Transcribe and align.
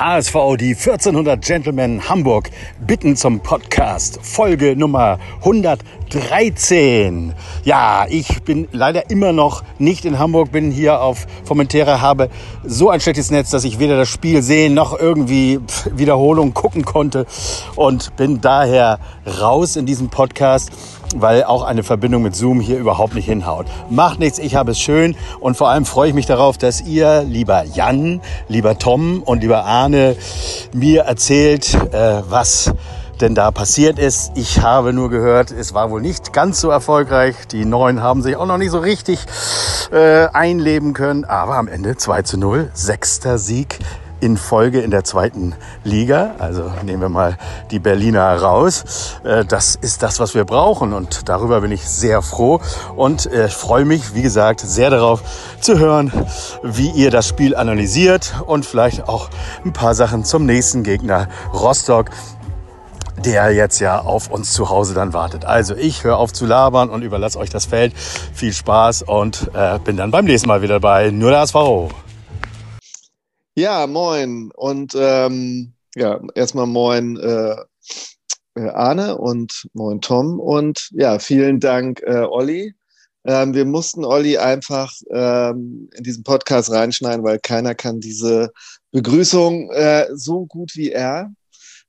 HSV, 0.00 0.56
die 0.58 0.70
1400 0.70 1.44
Gentlemen 1.44 2.08
Hamburg 2.08 2.48
bitten 2.86 3.16
zum 3.16 3.40
Podcast. 3.40 4.18
Folge 4.22 4.74
Nummer 4.74 5.18
113. 5.40 7.34
Ja, 7.64 8.06
ich 8.08 8.42
bin 8.44 8.66
leider 8.72 9.10
immer 9.10 9.34
noch 9.34 9.62
nicht 9.78 10.06
in 10.06 10.18
Hamburg, 10.18 10.52
bin 10.52 10.70
hier 10.70 11.02
auf 11.02 11.26
Formentera, 11.44 12.00
habe 12.00 12.30
so 12.64 12.88
ein 12.88 13.02
schlechtes 13.02 13.30
Netz, 13.30 13.50
dass 13.50 13.64
ich 13.64 13.78
weder 13.78 13.98
das 13.98 14.08
Spiel 14.08 14.40
sehen 14.40 14.72
noch 14.72 14.98
irgendwie 14.98 15.60
Wiederholung 15.94 16.54
gucken 16.54 16.86
konnte 16.86 17.26
und 17.76 18.16
bin 18.16 18.40
daher 18.40 19.00
raus 19.38 19.76
in 19.76 19.84
diesem 19.84 20.08
Podcast 20.08 20.70
weil 21.16 21.44
auch 21.44 21.62
eine 21.62 21.82
Verbindung 21.82 22.22
mit 22.22 22.36
Zoom 22.36 22.60
hier 22.60 22.78
überhaupt 22.78 23.14
nicht 23.14 23.26
hinhaut. 23.26 23.66
Macht 23.88 24.18
nichts, 24.18 24.38
ich 24.38 24.54
habe 24.54 24.72
es 24.72 24.80
schön 24.80 25.16
und 25.40 25.56
vor 25.56 25.68
allem 25.68 25.84
freue 25.84 26.08
ich 26.08 26.14
mich 26.14 26.26
darauf, 26.26 26.58
dass 26.58 26.80
ihr, 26.80 27.22
lieber 27.22 27.64
Jan, 27.64 28.20
lieber 28.48 28.78
Tom 28.78 29.22
und 29.22 29.42
lieber 29.42 29.64
Arne, 29.64 30.16
mir 30.72 31.02
erzählt, 31.02 31.74
äh, 31.92 32.22
was 32.28 32.72
denn 33.20 33.34
da 33.34 33.50
passiert 33.50 33.98
ist. 33.98 34.32
Ich 34.34 34.62
habe 34.62 34.92
nur 34.92 35.10
gehört, 35.10 35.50
es 35.50 35.74
war 35.74 35.90
wohl 35.90 36.00
nicht 36.00 36.32
ganz 36.32 36.60
so 36.60 36.70
erfolgreich. 36.70 37.34
Die 37.52 37.64
Neuen 37.64 38.02
haben 38.02 38.22
sich 38.22 38.36
auch 38.36 38.46
noch 38.46 38.56
nicht 38.56 38.70
so 38.70 38.78
richtig 38.78 39.20
äh, 39.92 40.26
einleben 40.32 40.94
können, 40.94 41.24
aber 41.24 41.56
am 41.56 41.68
Ende 41.68 41.96
2 41.96 42.22
zu 42.22 42.38
0, 42.38 42.70
sechster 42.72 43.38
Sieg 43.38 43.78
in 44.20 44.36
Folge 44.36 44.80
in 44.80 44.90
der 44.90 45.04
zweiten 45.04 45.54
Liga. 45.84 46.34
Also 46.38 46.70
nehmen 46.84 47.02
wir 47.02 47.08
mal 47.08 47.36
die 47.70 47.78
Berliner 47.78 48.36
raus. 48.40 49.18
Äh, 49.24 49.44
das 49.44 49.74
ist 49.74 50.02
das, 50.02 50.20
was 50.20 50.34
wir 50.34 50.44
brauchen 50.44 50.92
und 50.92 51.28
darüber 51.28 51.60
bin 51.60 51.72
ich 51.72 51.88
sehr 51.88 52.22
froh 52.22 52.60
und 52.96 53.26
äh, 53.26 53.48
freue 53.48 53.84
mich, 53.84 54.14
wie 54.14 54.22
gesagt, 54.22 54.60
sehr 54.60 54.90
darauf 54.90 55.22
zu 55.60 55.78
hören, 55.78 56.12
wie 56.62 56.90
ihr 56.90 57.10
das 57.10 57.26
Spiel 57.26 57.56
analysiert 57.56 58.34
und 58.46 58.66
vielleicht 58.66 59.08
auch 59.08 59.30
ein 59.64 59.72
paar 59.72 59.94
Sachen 59.94 60.24
zum 60.24 60.46
nächsten 60.46 60.82
Gegner 60.82 61.28
Rostock 61.52 62.10
der 63.24 63.52
jetzt 63.52 63.80
ja 63.80 64.00
auf 64.00 64.30
uns 64.30 64.52
zu 64.52 64.70
Hause 64.70 64.94
dann 64.94 65.12
wartet. 65.12 65.44
Also 65.44 65.74
ich 65.74 66.04
höre 66.04 66.16
auf 66.16 66.32
zu 66.32 66.46
labern 66.46 66.88
und 66.88 67.02
überlasse 67.02 67.38
euch 67.38 67.50
das 67.50 67.66
Feld. 67.66 67.92
Viel 67.96 68.52
Spaß 68.52 69.02
und 69.02 69.50
äh, 69.54 69.78
bin 69.78 69.96
dann 69.96 70.10
beim 70.10 70.24
nächsten 70.24 70.48
Mal 70.48 70.62
wieder 70.62 70.80
bei 70.80 71.10
Nur 71.10 71.30
der 71.30 71.40
HSV. 71.40 71.92
Ja, 73.56 73.86
moin. 73.86 74.50
Und 74.54 74.94
ähm, 74.96 75.72
ja, 75.96 76.20
erstmal 76.34 76.66
moin 76.66 77.16
äh, 77.18 77.56
äh, 78.54 78.68
Arne 78.68 79.18
und 79.18 79.68
moin 79.72 80.00
Tom. 80.00 80.38
Und 80.40 80.88
ja, 80.92 81.18
vielen 81.18 81.60
Dank, 81.60 82.02
äh, 82.02 82.24
Olli. 82.24 82.74
Ähm, 83.24 83.54
wir 83.54 83.64
mussten 83.64 84.04
Olli 84.04 84.38
einfach 84.38 84.92
ähm, 85.10 85.90
in 85.94 86.04
diesen 86.04 86.24
Podcast 86.24 86.70
reinschneiden, 86.70 87.24
weil 87.24 87.38
keiner 87.38 87.74
kann 87.74 88.00
diese 88.00 88.52
Begrüßung 88.92 89.70
äh, 89.72 90.06
so 90.14 90.46
gut 90.46 90.74
wie 90.74 90.90
er. 90.90 91.32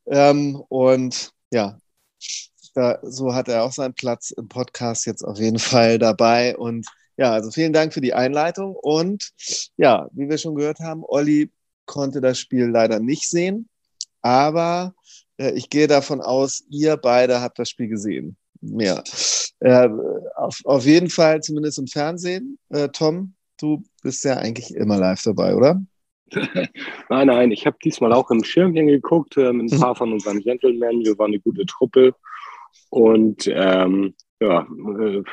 Ähm, 0.08 0.62
und 0.68 1.32
ja, 1.52 1.78
da, 2.74 3.00
so 3.04 3.34
hat 3.34 3.48
er 3.48 3.64
auch 3.64 3.72
seinen 3.72 3.94
Platz 3.94 4.32
im 4.32 4.48
Podcast 4.48 5.06
jetzt 5.06 5.24
auf 5.24 5.38
jeden 5.38 5.60
Fall 5.60 6.00
dabei. 6.00 6.58
Und 6.58 6.86
ja, 7.18 7.32
also 7.32 7.52
vielen 7.52 7.74
Dank 7.74 7.94
für 7.94 8.02
die 8.02 8.14
Einleitung. 8.14 8.76
Und 8.76 9.32
ja, 9.78 10.08
wie 10.14 10.30
wir 10.30 10.38
schon 10.38 10.56
gehört 10.56 10.80
haben, 10.80 11.04
Olli 11.06 11.52
konnte 11.86 12.22
das 12.22 12.40
Spiel 12.40 12.68
leider 12.68 13.00
nicht 13.00 13.30
sehen, 13.30 13.68
aber 14.22 14.94
äh, 15.38 15.52
ich 15.52 15.70
gehe 15.70 15.88
davon 15.88 16.22
aus, 16.22 16.64
ihr 16.70 16.98
beide 16.98 17.42
habt 17.42 17.60
das 17.60 17.70
Spiel 17.70 17.88
gesehen. 17.88 18.38
Ja. 18.62 19.04
Äh, 19.60 19.90
auf, 20.36 20.60
auf 20.64 20.86
jeden 20.86 21.10
Fall, 21.10 21.42
zumindest 21.42 21.80
im 21.80 21.88
Fernsehen. 21.88 22.58
Äh, 22.70 22.90
Tom, 22.90 23.34
du 23.60 23.84
bist 24.04 24.24
ja 24.24 24.38
eigentlich 24.38 24.74
immer 24.76 24.98
live 24.98 25.22
dabei, 25.24 25.56
oder? 25.56 25.82
nein, 27.10 27.28
nein, 27.28 27.52
ich 27.52 27.66
habe 27.66 27.78
diesmal 27.84 28.14
auch 28.14 28.32
im 28.32 28.44
Schirmchen 28.44 28.88
geguckt 28.88 29.36
äh, 29.38 29.52
mit 29.52 29.72
ein 29.72 29.80
paar 29.80 29.96
von 29.96 30.14
unseren 30.14 30.40
Gentlemen. 30.40 31.04
Wir 31.04 31.18
waren 31.18 31.32
eine 31.32 31.40
gute 31.40 31.66
Truppe 31.66 32.16
und 32.90 33.48
ähm, 33.48 34.14
ja, 34.40 34.62
äh, 34.62 35.24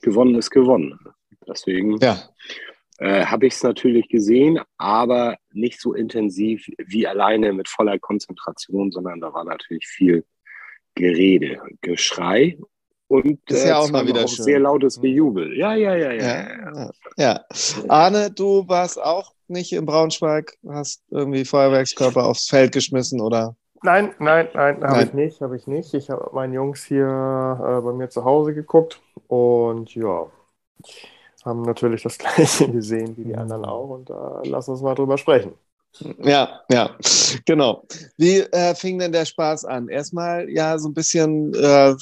gewonnen 0.00 0.34
ist 0.36 0.50
gewonnen. 0.50 0.98
Deswegen 1.46 1.98
ja 1.98 2.18
äh, 2.98 3.24
habe 3.24 3.46
ich 3.46 3.54
es 3.54 3.62
natürlich 3.62 4.08
gesehen, 4.08 4.60
aber 4.76 5.36
nicht 5.52 5.80
so 5.80 5.94
intensiv 5.94 6.68
wie 6.78 7.06
alleine 7.06 7.52
mit 7.52 7.68
voller 7.68 7.98
Konzentration, 7.98 8.90
sondern 8.90 9.20
da 9.20 9.32
war 9.32 9.44
natürlich 9.44 9.86
viel 9.86 10.24
Gerede, 10.94 11.60
Geschrei 11.80 12.58
und 13.06 13.38
ist 13.48 13.64
ja 13.64 13.70
äh, 13.70 13.74
auch 13.74 13.90
mal 13.90 14.06
wieder 14.06 14.24
auch 14.24 14.28
sehr 14.28 14.58
lautes 14.58 15.00
Bejubel. 15.00 15.56
Ja, 15.56 15.74
ja, 15.74 15.94
ja, 15.94 16.12
ja, 16.12 16.60
ja, 16.74 16.90
ja. 17.16 17.44
Arne, 17.88 18.30
du 18.32 18.68
warst 18.68 19.00
auch 19.00 19.32
nicht 19.46 19.72
in 19.72 19.86
Braunschweig, 19.86 20.58
hast 20.68 21.02
irgendwie 21.10 21.44
Feuerwerkskörper 21.44 22.26
aufs 22.26 22.48
Feld 22.48 22.72
geschmissen 22.72 23.20
oder? 23.20 23.56
Nein, 23.82 24.14
nein, 24.18 24.48
nein, 24.54 24.82
habe 24.82 25.04
ich 25.04 25.12
nicht, 25.12 25.40
habe 25.40 25.56
ich 25.56 25.66
nicht. 25.66 25.94
Ich 25.94 26.10
habe 26.10 26.30
meinen 26.32 26.52
Jungs 26.52 26.84
hier 26.84 27.06
äh, 27.06 27.80
bei 27.80 27.92
mir 27.92 28.10
zu 28.10 28.24
Hause 28.24 28.54
geguckt 28.54 29.00
und 29.28 29.94
ja, 29.94 30.26
haben 31.44 31.62
natürlich 31.62 32.02
das 32.02 32.18
Gleiche 32.18 32.70
gesehen 32.70 33.16
wie 33.16 33.24
die 33.24 33.36
anderen 33.36 33.64
auch 33.64 33.90
und 33.90 34.10
da 34.10 34.42
äh, 34.42 34.48
lass 34.48 34.68
uns 34.68 34.82
mal 34.82 34.94
drüber 34.94 35.18
sprechen. 35.18 35.54
Ja, 36.22 36.60
ja, 36.70 36.96
genau. 37.46 37.84
Wie 38.16 38.40
äh, 38.40 38.74
fing 38.74 38.98
denn 38.98 39.12
der 39.12 39.24
Spaß 39.24 39.64
an? 39.64 39.88
Erstmal 39.88 40.48
ja 40.50 40.78
so 40.78 40.88
ein 40.88 40.94
bisschen 40.94 41.54
äh, 41.54 41.94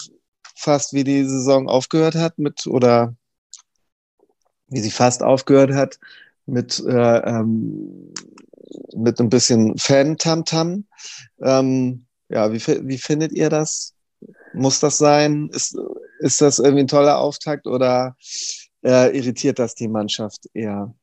fast 0.57 0.93
wie 0.93 1.05
die 1.05 1.25
Saison 1.25 1.69
aufgehört 1.69 2.15
hat 2.15 2.39
mit 2.39 2.67
oder 2.67 3.15
wie 4.69 4.81
sie 4.81 4.91
fast 4.91 5.23
aufgehört 5.23 5.73
hat 5.73 5.99
mit 6.47 6.83
äh, 6.87 7.19
ähm, 7.19 8.13
mit 8.97 9.21
ein 9.21 9.29
bisschen 9.29 9.77
Fan-Tamtam. 9.79 10.87
Ähm, 11.41 12.07
ja, 12.29 12.53
wie, 12.53 12.61
wie 12.61 12.99
findet 12.99 13.33
ihr 13.33 13.51
das? 13.51 13.95
Muss 14.53 14.81
das 14.81 14.99
sein? 14.99 15.51
Ist, 15.53 15.79
ist 16.19 16.41
das 16.41 16.59
irgendwie 16.59 16.85
ein 16.85 16.89
toller 16.89 17.19
Auftakt 17.19 17.67
oder 17.67 18.17
äh, 18.83 19.17
irritiert 19.17 19.59
das 19.59 19.75
die 19.75 19.89
Mannschaft 19.89 20.49
eher? 20.55 20.95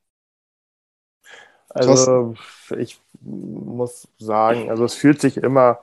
Also 1.69 2.35
ich 2.77 2.99
muss 3.21 4.07
sagen, 4.19 4.69
also 4.69 4.85
es 4.85 4.93
fühlt 4.93 5.21
sich 5.21 5.37
immer 5.37 5.79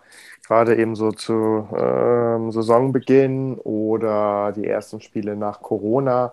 gerade 0.46 0.76
eben 0.76 0.94
so 0.94 1.10
zu 1.10 1.68
ähm, 1.76 2.52
Saisonbeginn 2.52 3.54
oder 3.58 4.52
die 4.52 4.66
ersten 4.66 5.00
Spiele 5.00 5.36
nach 5.36 5.62
Corona 5.62 6.32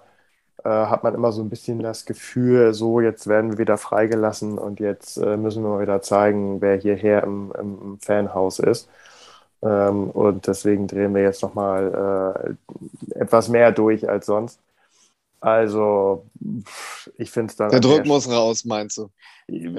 äh, 0.64 0.70
hat 0.70 1.04
man 1.04 1.14
immer 1.14 1.32
so 1.32 1.42
ein 1.42 1.50
bisschen 1.50 1.80
das 1.80 2.06
Gefühl, 2.06 2.74
so 2.74 3.00
jetzt 3.02 3.28
werden 3.28 3.52
wir 3.52 3.58
wieder 3.60 3.78
freigelassen 3.78 4.58
und 4.58 4.80
jetzt 4.80 5.18
äh, 5.18 5.38
müssen 5.38 5.64
wir 5.64 5.80
wieder 5.80 6.02
zeigen, 6.02 6.62
wer 6.62 6.78
hierher 6.78 7.24
im, 7.24 7.54
im 7.58 8.00
Fanhaus 8.00 8.60
ist. 8.60 8.90
Ähm, 9.62 10.10
und 10.12 10.48
deswegen 10.48 10.88
drehen 10.88 11.16
wir 11.16 11.24
jetzt 11.24 11.42
nochmal 11.42 12.58
äh, 13.14 13.20
etwas 13.20 13.50
mehr 13.50 13.72
durch 13.72 14.08
als 14.10 14.26
sonst. 14.28 14.60
Also, 15.40 16.26
ich 17.18 17.30
finde 17.30 17.52
es 17.52 17.56
dann. 17.56 17.70
Der 17.70 17.80
Druck 17.80 18.06
muss 18.06 18.30
raus, 18.30 18.66
meinst 18.66 18.98
du? 18.98 19.10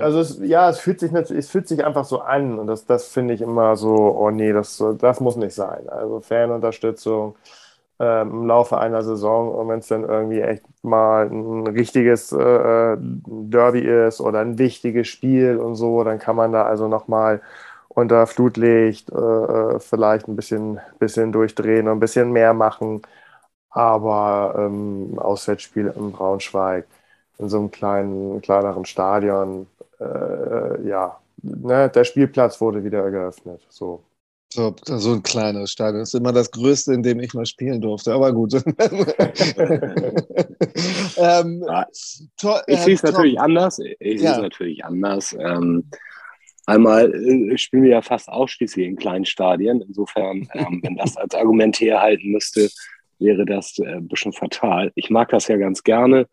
Also, 0.00 0.20
es, 0.20 0.38
ja, 0.40 0.70
es 0.70 0.78
fühlt 0.78 1.00
sich 1.00 1.10
natürlich, 1.10 1.44
es 1.46 1.50
fühlt 1.50 1.66
sich 1.66 1.84
einfach 1.84 2.04
so 2.04 2.20
an 2.20 2.58
und 2.58 2.68
das, 2.68 2.86
das 2.86 3.08
finde 3.08 3.34
ich 3.34 3.40
immer 3.40 3.76
so, 3.76 4.16
oh 4.16 4.30
nee, 4.30 4.52
das, 4.52 4.82
das 4.98 5.20
muss 5.20 5.36
nicht 5.36 5.54
sein. 5.54 5.88
Also, 5.88 6.20
Fanunterstützung 6.20 7.34
im 7.98 8.46
Laufe 8.46 8.78
einer 8.78 9.02
Saison 9.02 9.50
und 9.54 9.68
wenn 9.68 9.80
es 9.80 9.88
dann 9.88 10.04
irgendwie 10.04 10.40
echt 10.40 10.62
mal 10.84 11.26
ein 11.28 11.66
richtiges 11.66 12.32
äh, 12.32 12.96
Derby 12.98 13.80
ist 13.80 14.20
oder 14.20 14.40
ein 14.40 14.58
wichtiges 14.58 15.08
Spiel 15.08 15.56
und 15.58 15.74
so, 15.74 16.04
dann 16.04 16.18
kann 16.18 16.36
man 16.36 16.52
da 16.52 16.64
also 16.64 16.88
nochmal 16.88 17.42
unter 17.88 18.26
Flutlicht 18.26 19.10
äh, 19.10 19.14
äh, 19.16 19.80
vielleicht 19.80 20.28
ein 20.28 20.36
bisschen, 20.36 20.80
bisschen 20.98 21.32
durchdrehen 21.32 21.88
und 21.88 21.96
ein 21.96 22.00
bisschen 22.00 22.30
mehr 22.32 22.54
machen. 22.54 23.02
Aber 23.70 24.54
ähm, 24.58 25.18
Auswärtsspiel 25.18 25.92
in 25.96 26.12
Braunschweig, 26.12 26.86
in 27.38 27.48
so 27.48 27.58
einem 27.58 27.70
kleinen, 27.70 28.40
kleineren 28.42 28.84
Stadion, 28.84 29.66
äh, 30.00 30.82
ja, 30.88 31.18
ne, 31.42 31.88
der 31.90 32.04
Spielplatz 32.04 32.60
wurde 32.60 32.84
wieder 32.84 33.10
geöffnet. 33.10 33.62
So. 33.70 34.02
So, 34.50 34.74
so 34.82 35.12
ein 35.12 35.22
kleines 35.22 35.72
Stadion. 35.72 36.00
Das 36.00 36.14
ist 36.14 36.18
immer 36.18 36.32
das 36.32 36.50
Größte, 36.50 36.94
in 36.94 37.02
dem 37.02 37.20
ich 37.20 37.34
mal 37.34 37.44
spielen 37.44 37.82
durfte. 37.82 38.14
Aber 38.14 38.32
gut. 38.32 38.54
ähm, 41.18 41.62
ich 42.66 42.80
sehe 42.80 42.94
es 42.94 43.02
natürlich 43.02 43.38
anders. 43.38 43.78
Ich 43.78 44.22
ja. 44.22 44.28
sehe 44.28 44.30
es 44.30 44.38
natürlich 44.38 44.82
anders. 44.86 45.36
Ähm, 45.38 45.90
einmal 46.64 47.12
äh, 47.12 47.58
spielen 47.58 47.82
wir 47.82 47.90
ja 47.90 48.00
fast 48.00 48.30
ausschließlich 48.30 48.86
in 48.86 48.96
kleinen 48.96 49.26
Stadien. 49.26 49.82
Insofern, 49.82 50.48
ähm, 50.54 50.80
wenn 50.82 50.96
das 50.96 51.18
als 51.18 51.34
Argument 51.34 51.78
herhalten 51.78 52.30
müsste, 52.30 52.70
wäre 53.18 53.44
das 53.44 53.78
äh, 53.78 53.96
ein 53.96 54.08
bisschen 54.08 54.32
fatal. 54.32 54.92
Ich 54.94 55.10
mag 55.10 55.28
das 55.28 55.48
ja 55.48 55.58
ganz 55.58 55.82
gerne. 55.82 56.26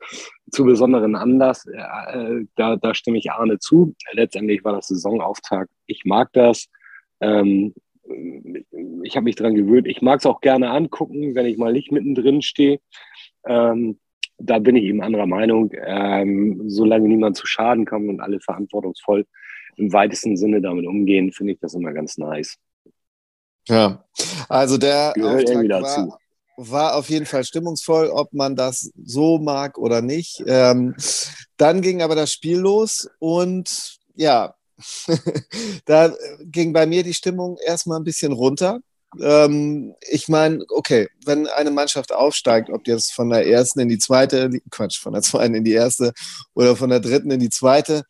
Zu 0.51 0.63
besonderen 0.63 1.17
Anlass, 1.17 1.65
äh, 1.65 1.79
äh, 1.79 2.45
da, 2.55 2.77
da 2.77 2.95
stimme 2.95 3.17
ich 3.17 3.31
Arne 3.31 3.59
zu. 3.59 3.93
Letztendlich 4.13 4.63
war 4.63 4.71
das 4.71 4.87
Saisonauftakt. 4.87 5.69
Ich 5.85 6.05
mag 6.05 6.29
das. 6.31 6.67
Ähm, 7.19 7.73
ich 9.03 9.15
habe 9.15 9.25
mich 9.25 9.35
daran 9.35 9.55
gewöhnt. 9.55 9.87
Ich 9.87 10.01
mag 10.01 10.19
es 10.19 10.25
auch 10.25 10.41
gerne 10.41 10.69
angucken, 10.69 11.35
wenn 11.35 11.45
ich 11.45 11.57
mal 11.57 11.73
nicht 11.73 11.91
mittendrin 11.91 12.41
stehe. 12.41 12.79
Ähm, 13.45 13.99
da 14.37 14.59
bin 14.59 14.75
ich 14.75 14.83
eben 14.83 15.01
anderer 15.01 15.27
Meinung. 15.27 15.71
Ähm, 15.73 16.63
solange 16.67 17.07
niemand 17.07 17.37
zu 17.37 17.47
Schaden 17.47 17.85
kommt 17.85 18.09
und 18.09 18.19
alle 18.19 18.39
verantwortungsvoll 18.39 19.25
im 19.77 19.91
weitesten 19.93 20.37
Sinne 20.37 20.61
damit 20.61 20.85
umgehen, 20.85 21.31
finde 21.31 21.53
ich 21.53 21.59
das 21.59 21.73
immer 21.73 21.93
ganz 21.93 22.17
nice. 22.17 22.57
Ja, 23.67 24.05
also 24.47 24.77
der 24.77 25.13
Gehört 25.15 25.49
dazu. 25.49 26.09
War, 26.09 26.19
war 26.57 26.95
auf 26.95 27.09
jeden 27.09 27.25
Fall 27.25 27.43
stimmungsvoll, 27.43 28.07
ob 28.07 28.31
man 28.33 28.55
das 28.55 28.91
so 29.03 29.37
mag 29.39 29.77
oder 29.77 30.01
nicht. 30.01 30.43
Ähm, 30.45 30.95
dann 31.57 31.81
ging 31.81 32.01
aber 32.01 32.15
das 32.15 32.31
Spiel 32.31 32.57
los 32.57 33.09
und 33.19 33.97
ja, 34.15 34.55
da 35.85 36.13
ging 36.41 36.73
bei 36.73 36.85
mir 36.85 37.03
die 37.03 37.13
Stimmung 37.13 37.57
erstmal 37.65 37.99
ein 37.99 38.03
bisschen 38.03 38.31
runter. 38.31 38.79
Ähm, 39.21 39.95
ich 40.09 40.27
meine, 40.27 40.65
okay, 40.69 41.07
wenn 41.25 41.47
eine 41.47 41.71
Mannschaft 41.71 42.13
aufsteigt, 42.13 42.69
ob 42.69 42.87
jetzt 42.87 43.13
von 43.13 43.29
der 43.29 43.47
ersten 43.47 43.79
in 43.79 43.89
die 43.89 43.97
zweite, 43.97 44.49
Quatsch, 44.71 44.99
von 44.99 45.13
der 45.13 45.21
zweiten 45.21 45.55
in 45.55 45.63
die 45.63 45.73
erste 45.73 46.13
oder 46.53 46.75
von 46.75 46.89
der 46.89 46.99
dritten 46.99 47.31
in 47.31 47.39
die 47.39 47.49
zweite, 47.49 48.03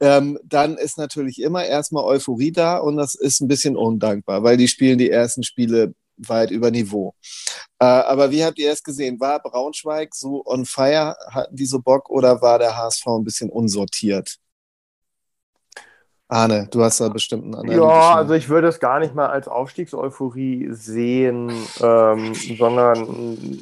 ähm, 0.00 0.38
dann 0.44 0.76
ist 0.76 0.98
natürlich 0.98 1.40
immer 1.40 1.64
erstmal 1.64 2.04
Euphorie 2.04 2.52
da 2.52 2.78
und 2.78 2.96
das 2.96 3.14
ist 3.14 3.40
ein 3.40 3.48
bisschen 3.48 3.76
undankbar, 3.76 4.42
weil 4.42 4.56
die 4.56 4.68
spielen 4.68 4.98
die 4.98 5.10
ersten 5.10 5.42
Spiele 5.44 5.94
weit 6.16 6.50
über 6.50 6.70
Niveau. 6.70 7.14
Äh, 7.78 7.84
aber 7.84 8.30
wie 8.30 8.44
habt 8.44 8.58
ihr 8.58 8.72
es 8.72 8.82
gesehen? 8.82 9.20
War 9.20 9.40
Braunschweig 9.40 10.14
so 10.14 10.42
on 10.44 10.66
fire? 10.66 11.16
Hatten 11.30 11.56
die 11.56 11.66
so 11.66 11.80
Bock 11.80 12.10
oder 12.10 12.42
war 12.42 12.58
der 12.58 12.76
HSV 12.76 13.06
ein 13.06 13.24
bisschen 13.24 13.50
unsortiert? 13.50 14.38
Arne, 16.32 16.68
du 16.70 16.82
hast 16.82 17.00
da 17.00 17.08
bestimmt 17.08 17.44
einen 17.44 17.54
anderen. 17.54 17.80
Ja, 17.80 18.14
also 18.14 18.34
ich 18.34 18.48
würde 18.48 18.68
es 18.68 18.80
gar 18.80 18.98
nicht 18.98 19.14
mal 19.14 19.28
als 19.28 19.48
Aufstiegseuphorie 19.48 20.68
sehen, 20.70 21.52
ähm, 21.80 22.34
sondern 22.34 23.58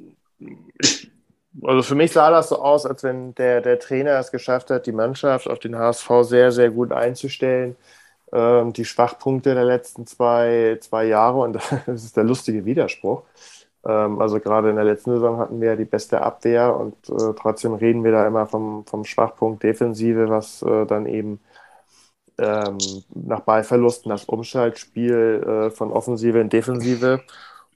also 1.62 1.82
für 1.82 1.94
mich 1.94 2.12
sah 2.12 2.30
das 2.30 2.48
so 2.48 2.62
aus, 2.62 2.86
als 2.86 3.02
wenn 3.02 3.34
der, 3.34 3.60
der 3.60 3.78
Trainer 3.78 4.18
es 4.18 4.30
geschafft 4.30 4.70
hat, 4.70 4.86
die 4.86 4.92
Mannschaft 4.92 5.48
auf 5.48 5.58
den 5.58 5.76
HSV 5.76 6.08
sehr, 6.22 6.52
sehr 6.52 6.70
gut 6.70 6.92
einzustellen 6.92 7.76
ähm, 8.32 8.72
die 8.72 8.84
Schwachpunkte 8.84 9.54
der 9.54 9.64
letzten 9.64 10.06
zwei, 10.06 10.78
zwei 10.80 11.04
Jahre 11.06 11.38
und 11.40 11.54
das 11.86 12.04
ist 12.04 12.16
der 12.16 12.24
lustige 12.24 12.64
Widerspruch. 12.64 13.22
Ähm, 13.86 14.20
also 14.20 14.40
gerade 14.40 14.70
in 14.70 14.76
der 14.76 14.84
letzten 14.84 15.12
Saison 15.12 15.38
hatten 15.38 15.60
wir 15.60 15.70
ja 15.70 15.76
die 15.76 15.84
beste 15.84 16.22
Abwehr 16.22 16.76
und 16.76 16.94
äh, 17.08 17.34
trotzdem 17.38 17.74
reden 17.74 18.04
wir 18.04 18.12
da 18.12 18.26
immer 18.26 18.46
vom, 18.46 18.84
vom 18.86 19.04
Schwachpunkt 19.04 19.62
Defensive, 19.62 20.28
was 20.28 20.62
äh, 20.62 20.86
dann 20.86 21.06
eben 21.06 21.40
ähm, 22.40 22.78
nach 23.14 23.40
Ballverlusten 23.40 24.10
das 24.10 24.24
Umschaltspiel 24.24 25.68
äh, 25.68 25.70
von 25.70 25.92
Offensive 25.92 26.40
in 26.40 26.48
Defensive. 26.48 27.22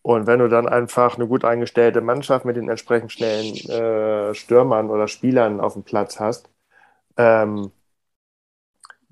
Und 0.03 0.27
wenn 0.27 0.41
du 0.41 0.49
dann 0.49 0.69
einfach 0.69 1.17
eine 1.17 1.27
gut 1.29 1.45
eingestellte 1.45 2.01
Mannschaft 2.03 2.45
mit 2.45 2.57
den 2.57 2.69
entsprechend 2.69 3.13
schnellen 3.13 3.55
äh, 3.71 4.35
Stürmern 4.35 4.91
oder 4.91 5.09
Spielern 5.09 5.61
auf 5.61 5.75
dem 5.75 5.83
Platz 5.85 6.21
hast, 6.21 6.51
ähm, 7.17 7.73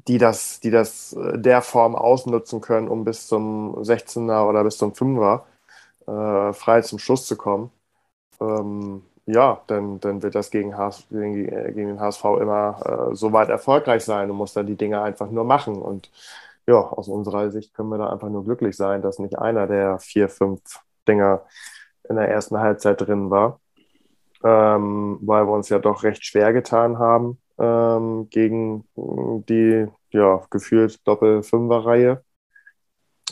die 0.08 0.18
das, 0.18 0.60
die 0.60 0.70
das 0.70 1.12
äh, 1.14 1.38
der 1.38 1.62
Form 1.62 1.94
ausnutzen 1.94 2.60
können, 2.60 2.88
um 2.88 3.04
bis 3.04 3.26
zum 3.28 3.76
16er 3.82 4.48
oder 4.48 4.64
bis 4.64 4.78
zum 4.78 4.92
5er 4.92 5.44
äh, 6.06 6.52
frei 6.52 6.82
zum 6.82 6.98
Schuss 6.98 7.26
zu 7.26 7.36
kommen, 7.36 7.70
ähm, 8.40 9.04
ja, 9.26 9.60
dann, 9.68 10.00
dann 10.00 10.22
wird 10.22 10.34
das 10.34 10.50
gegen, 10.50 10.76
HS, 10.76 11.06
gegen, 11.10 11.46
gegen 11.46 11.88
den 11.88 12.00
HSV 12.00 12.24
immer 12.40 13.10
äh, 13.12 13.14
so 13.14 13.28
erfolgreich 13.30 14.04
sein. 14.04 14.28
Du 14.28 14.34
musst 14.34 14.56
dann 14.56 14.66
die 14.66 14.76
Dinge 14.76 15.00
einfach 15.02 15.30
nur 15.30 15.44
machen. 15.44 15.76
Und 15.80 16.10
ja, 16.66 16.78
aus 16.80 17.08
unserer 17.08 17.50
Sicht 17.50 17.74
können 17.74 17.88
wir 17.90 17.98
da 17.98 18.10
einfach 18.10 18.28
nur 18.28 18.44
glücklich 18.44 18.76
sein, 18.76 19.02
dass 19.02 19.18
nicht 19.18 19.38
einer 19.38 19.66
der 19.66 19.98
vier, 19.98 20.28
fünf 20.28 20.60
Dinger 21.06 21.42
in 22.08 22.16
der 22.16 22.28
ersten 22.28 22.58
Halbzeit 22.58 23.00
drin 23.00 23.30
war, 23.30 23.60
ähm, 24.44 25.18
weil 25.22 25.46
wir 25.46 25.52
uns 25.52 25.68
ja 25.68 25.78
doch 25.78 26.02
recht 26.02 26.24
schwer 26.24 26.52
getan 26.52 26.98
haben 26.98 27.38
ähm, 27.58 28.28
gegen 28.30 28.84
die 28.96 29.86
ja, 30.10 30.42
gefühlt 30.50 31.06
Doppel-Fünfer-Reihe. 31.06 32.24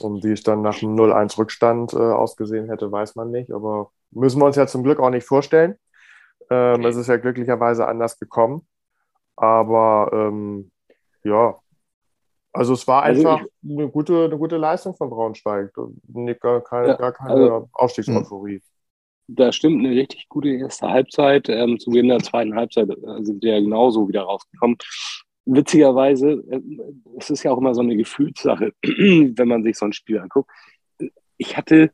Und 0.00 0.24
wie 0.24 0.32
es 0.32 0.42
dann 0.42 0.62
nach 0.62 0.82
einem 0.82 0.96
0-1 0.96 1.38
Rückstand 1.38 1.92
äh, 1.92 1.96
ausgesehen 1.96 2.68
hätte, 2.68 2.90
weiß 2.90 3.16
man 3.16 3.30
nicht. 3.30 3.52
Aber 3.52 3.90
müssen 4.10 4.40
wir 4.40 4.46
uns 4.46 4.56
ja 4.56 4.66
zum 4.66 4.82
Glück 4.82 5.00
auch 5.00 5.10
nicht 5.10 5.26
vorstellen. 5.26 5.76
Ähm, 6.50 6.80
okay. 6.80 6.88
Es 6.88 6.96
ist 6.96 7.08
ja 7.08 7.16
glücklicherweise 7.16 7.86
anders 7.86 8.18
gekommen. 8.18 8.66
Aber 9.36 10.10
ähm, 10.12 10.70
ja, 11.24 11.58
also 12.52 12.74
es 12.74 12.86
war 12.86 13.02
also 13.02 13.28
einfach 13.28 13.46
ich, 13.62 13.78
eine, 13.78 13.88
gute, 13.88 14.24
eine 14.24 14.36
gute 14.36 14.56
Leistung 14.56 14.94
von 14.96 15.08
Braunschweig. 15.08 15.72
Gar 16.40 16.60
keine, 16.62 16.88
ja, 16.88 16.94
gar 16.94 17.12
keine 17.12 17.30
also, 17.30 17.68
Aufstiegseuphorie 17.72 18.60
da 19.36 19.52
stimmt 19.52 19.84
eine 19.84 19.94
richtig 19.94 20.28
gute 20.28 20.50
erste 20.50 20.88
Halbzeit. 20.88 21.48
Ähm, 21.48 21.78
zu 21.78 21.90
Beginn 21.90 22.08
der 22.08 22.18
zweiten 22.18 22.54
Halbzeit 22.54 22.90
äh, 22.90 23.22
sind 23.22 23.42
wir 23.42 23.54
ja 23.54 23.60
genauso 23.60 24.08
wieder 24.08 24.22
rausgekommen. 24.22 24.76
Witzigerweise, 25.46 26.42
äh, 26.50 26.60
es 27.18 27.30
ist 27.30 27.42
ja 27.42 27.52
auch 27.52 27.58
immer 27.58 27.74
so 27.74 27.80
eine 27.80 27.96
Gefühlssache, 27.96 28.72
wenn 28.82 29.48
man 29.48 29.62
sich 29.62 29.76
so 29.78 29.86
ein 29.86 29.92
Spiel 29.92 30.18
anguckt. 30.18 30.50
Ich 31.36 31.56
hatte 31.56 31.92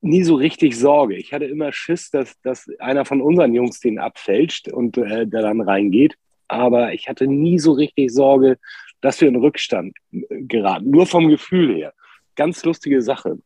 nie 0.00 0.22
so 0.22 0.36
richtig 0.36 0.78
Sorge. 0.78 1.16
Ich 1.16 1.32
hatte 1.32 1.46
immer 1.46 1.72
Schiss, 1.72 2.10
dass, 2.10 2.40
dass 2.42 2.68
einer 2.78 3.04
von 3.04 3.20
unseren 3.20 3.54
Jungs 3.54 3.80
den 3.80 3.98
abfälscht 3.98 4.68
und 4.68 4.96
äh, 4.98 5.26
der 5.26 5.42
dann 5.42 5.60
reingeht. 5.60 6.16
Aber 6.46 6.92
ich 6.92 7.08
hatte 7.08 7.26
nie 7.26 7.58
so 7.58 7.72
richtig 7.72 8.12
Sorge, 8.12 8.58
dass 9.00 9.20
wir 9.20 9.28
in 9.28 9.36
Rückstand 9.36 9.96
äh, 10.12 10.20
geraten. 10.30 10.90
Nur 10.90 11.06
vom 11.06 11.28
Gefühl 11.28 11.74
her. 11.74 11.92
Ganz 12.36 12.64
lustige 12.64 13.02
Sache. 13.02 13.38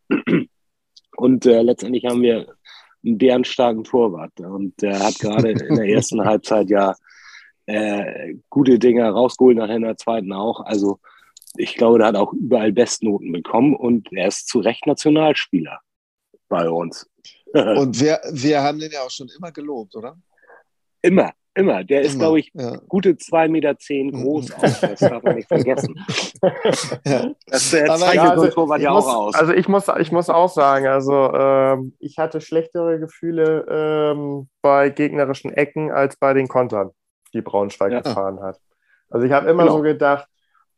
Und 1.16 1.46
äh, 1.46 1.62
letztendlich 1.62 2.04
haben 2.04 2.22
wir 2.22 2.54
einen 3.04 3.19
bärenstarken 3.19 3.84
Torwart. 3.84 4.38
Und 4.40 4.81
der 4.82 4.99
hat 5.00 5.19
gerade 5.19 5.50
in 5.50 5.76
der 5.76 5.88
ersten 5.88 6.20
Halbzeit 6.25 6.69
ja 6.69 6.94
äh, 7.66 8.34
gute 8.50 8.78
Dinge 8.78 9.08
rausgeholt, 9.08 9.56
nachher 9.56 9.76
in 9.76 9.82
der 9.82 9.96
zweiten 9.96 10.32
auch. 10.32 10.60
Also 10.60 10.99
ich 11.56 11.75
glaube, 11.75 11.99
der 11.99 12.08
hat 12.08 12.16
auch 12.16 12.32
überall 12.32 12.72
Bestnoten 12.72 13.32
bekommen 13.32 13.75
und 13.75 14.12
er 14.12 14.28
ist 14.28 14.49
zu 14.49 14.60
Recht 14.60 14.87
Nationalspieler 14.87 15.81
bei 16.52 16.69
uns. 16.69 17.08
und 17.52 17.99
wir, 17.99 18.20
wir 18.31 18.62
haben 18.62 18.78
den 18.78 18.93
ja 18.93 19.00
auch 19.00 19.10
schon 19.10 19.28
immer 19.37 19.50
gelobt, 19.50 19.96
oder? 19.96 20.16
Immer. 21.00 21.32
Immer. 21.54 21.84
Der 21.84 22.00
ist, 22.00 22.19
glaube 22.19 22.40
ich, 22.40 22.50
ja. 22.54 22.78
gute 22.88 23.10
2,10 23.10 23.49
Meter 23.49 23.78
zehn 23.78 24.06
mhm. 24.06 24.22
groß. 24.22 24.52
Auch. 24.52 24.60
Das 24.60 25.00
darf 25.00 25.22
man 25.22 25.34
nicht 25.34 25.49
vergessen. 25.49 25.94
ja. 27.04 27.31
Das 27.46 27.70
zeichnet 27.70 28.14
ja, 28.14 28.31
also, 28.31 28.44
so 28.44 28.50
Torwart 28.50 28.81
ja 28.81 28.90
auch 28.90 29.06
aus. 29.06 29.34
Also 29.34 29.52
ich 29.52 29.69
muss, 29.69 29.87
ich 29.99 30.12
muss 30.12 30.31
auch 30.31 30.49
sagen, 30.49 30.87
also 30.87 31.31
ähm, 31.34 31.94
ich 31.99 32.16
hatte 32.16 32.40
schlechtere 32.40 32.99
Gefühle 32.99 33.66
ähm, 33.69 34.49
bei 34.62 34.88
gegnerischen 34.88 35.52
Ecken 35.52 35.90
als 35.90 36.16
bei 36.16 36.32
den 36.32 36.49
Kontern, 36.49 36.93
die 37.34 37.43
Braunschweig 37.43 37.93
ja. 37.93 38.00
gefahren 38.00 38.40
hat. 38.40 38.58
Also 39.10 39.26
ich 39.26 39.32
habe 39.32 39.50
immer 39.50 39.64
genau. 39.64 39.76
so 39.76 39.82
gedacht, 39.82 40.26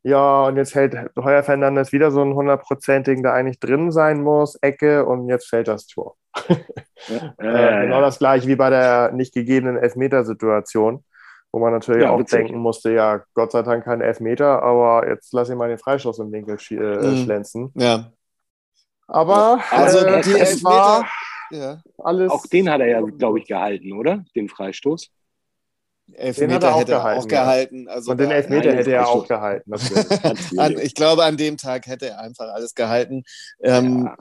ja, 0.04 0.44
und 0.44 0.58
jetzt 0.58 0.74
hält 0.74 0.94
Heuer 1.16 1.42
Fernandes 1.42 1.90
wieder 1.92 2.10
so 2.10 2.20
einen 2.20 2.34
hundertprozentigen, 2.34 3.22
der 3.22 3.32
eigentlich 3.32 3.58
drin 3.58 3.90
sein 3.90 4.22
muss, 4.22 4.54
Ecke, 4.56 5.06
und 5.06 5.28
jetzt 5.28 5.48
fällt 5.48 5.68
das 5.68 5.86
Tor. 5.86 6.16
Ja, 7.38 7.80
äh, 7.82 7.86
genau 7.86 8.00
das 8.00 8.18
gleiche 8.18 8.48
wie 8.48 8.56
bei 8.56 8.70
der 8.70 9.12
nicht 9.12 9.34
gegebenen 9.34 9.76
Elfmetersituation, 9.76 11.04
wo 11.52 11.58
man 11.58 11.72
natürlich 11.72 12.04
ja, 12.04 12.10
auch 12.10 12.18
witzig. 12.18 12.46
denken 12.46 12.58
musste, 12.58 12.92
ja, 12.92 13.22
Gott 13.34 13.52
sei 13.52 13.60
Dank 13.60 13.84
kein 13.84 14.00
Elfmeter, 14.00 14.62
aber 14.62 15.06
jetzt 15.06 15.34
lass 15.34 15.50
ich 15.50 15.56
mal 15.56 15.68
den 15.68 15.76
Freischuss 15.76 16.18
im 16.18 16.32
Winkel 16.32 16.58
sch 16.58 16.70
äh, 16.70 16.76
mhm. 16.76 17.24
schlänzen. 17.24 17.72
Ja. 17.74 18.10
Aber 19.06 19.60
also 19.70 19.98
äh, 19.98 20.22
die 20.22 20.32
Elfmeter, 20.32 21.04
ja. 21.50 21.82
alles. 21.98 22.30
Auch 22.30 22.46
den 22.46 22.70
hat 22.70 22.80
er 22.80 22.86
ja, 22.86 23.00
glaube 23.02 23.40
ich, 23.40 23.46
gehalten, 23.46 23.92
oder? 23.92 24.24
Den 24.34 24.48
Freistoß. 24.48 25.10
Elfmeter 26.12 26.46
den 26.46 26.54
hat 26.54 26.62
er 26.62 26.74
auch 26.74 26.80
hätte 26.80 26.92
gehalten. 26.92 27.20
Auch 27.20 27.28
gehalten. 27.28 27.88
Also 27.88 28.10
Und 28.10 28.20
den 28.20 28.30
Elfmeter 28.30 28.72
hätte 28.74 28.92
er 28.92 29.08
auch 29.08 29.26
gehalten. 29.26 29.72
an, 30.58 30.78
ich 30.78 30.94
glaube, 30.94 31.24
an 31.24 31.36
dem 31.36 31.56
Tag 31.56 31.86
hätte 31.86 32.08
er 32.08 32.20
einfach 32.20 32.48
alles 32.52 32.74
gehalten. 32.74 33.24
Ähm, 33.62 34.04
ja. 34.04 34.16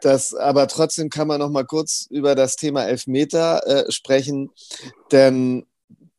das, 0.00 0.34
aber 0.34 0.68
trotzdem 0.68 1.10
kann 1.10 1.28
man 1.28 1.38
noch 1.38 1.50
mal 1.50 1.64
kurz 1.64 2.06
über 2.10 2.34
das 2.34 2.56
Thema 2.56 2.84
Elfmeter 2.84 3.66
äh, 3.66 3.92
sprechen, 3.92 4.50
denn 5.12 5.66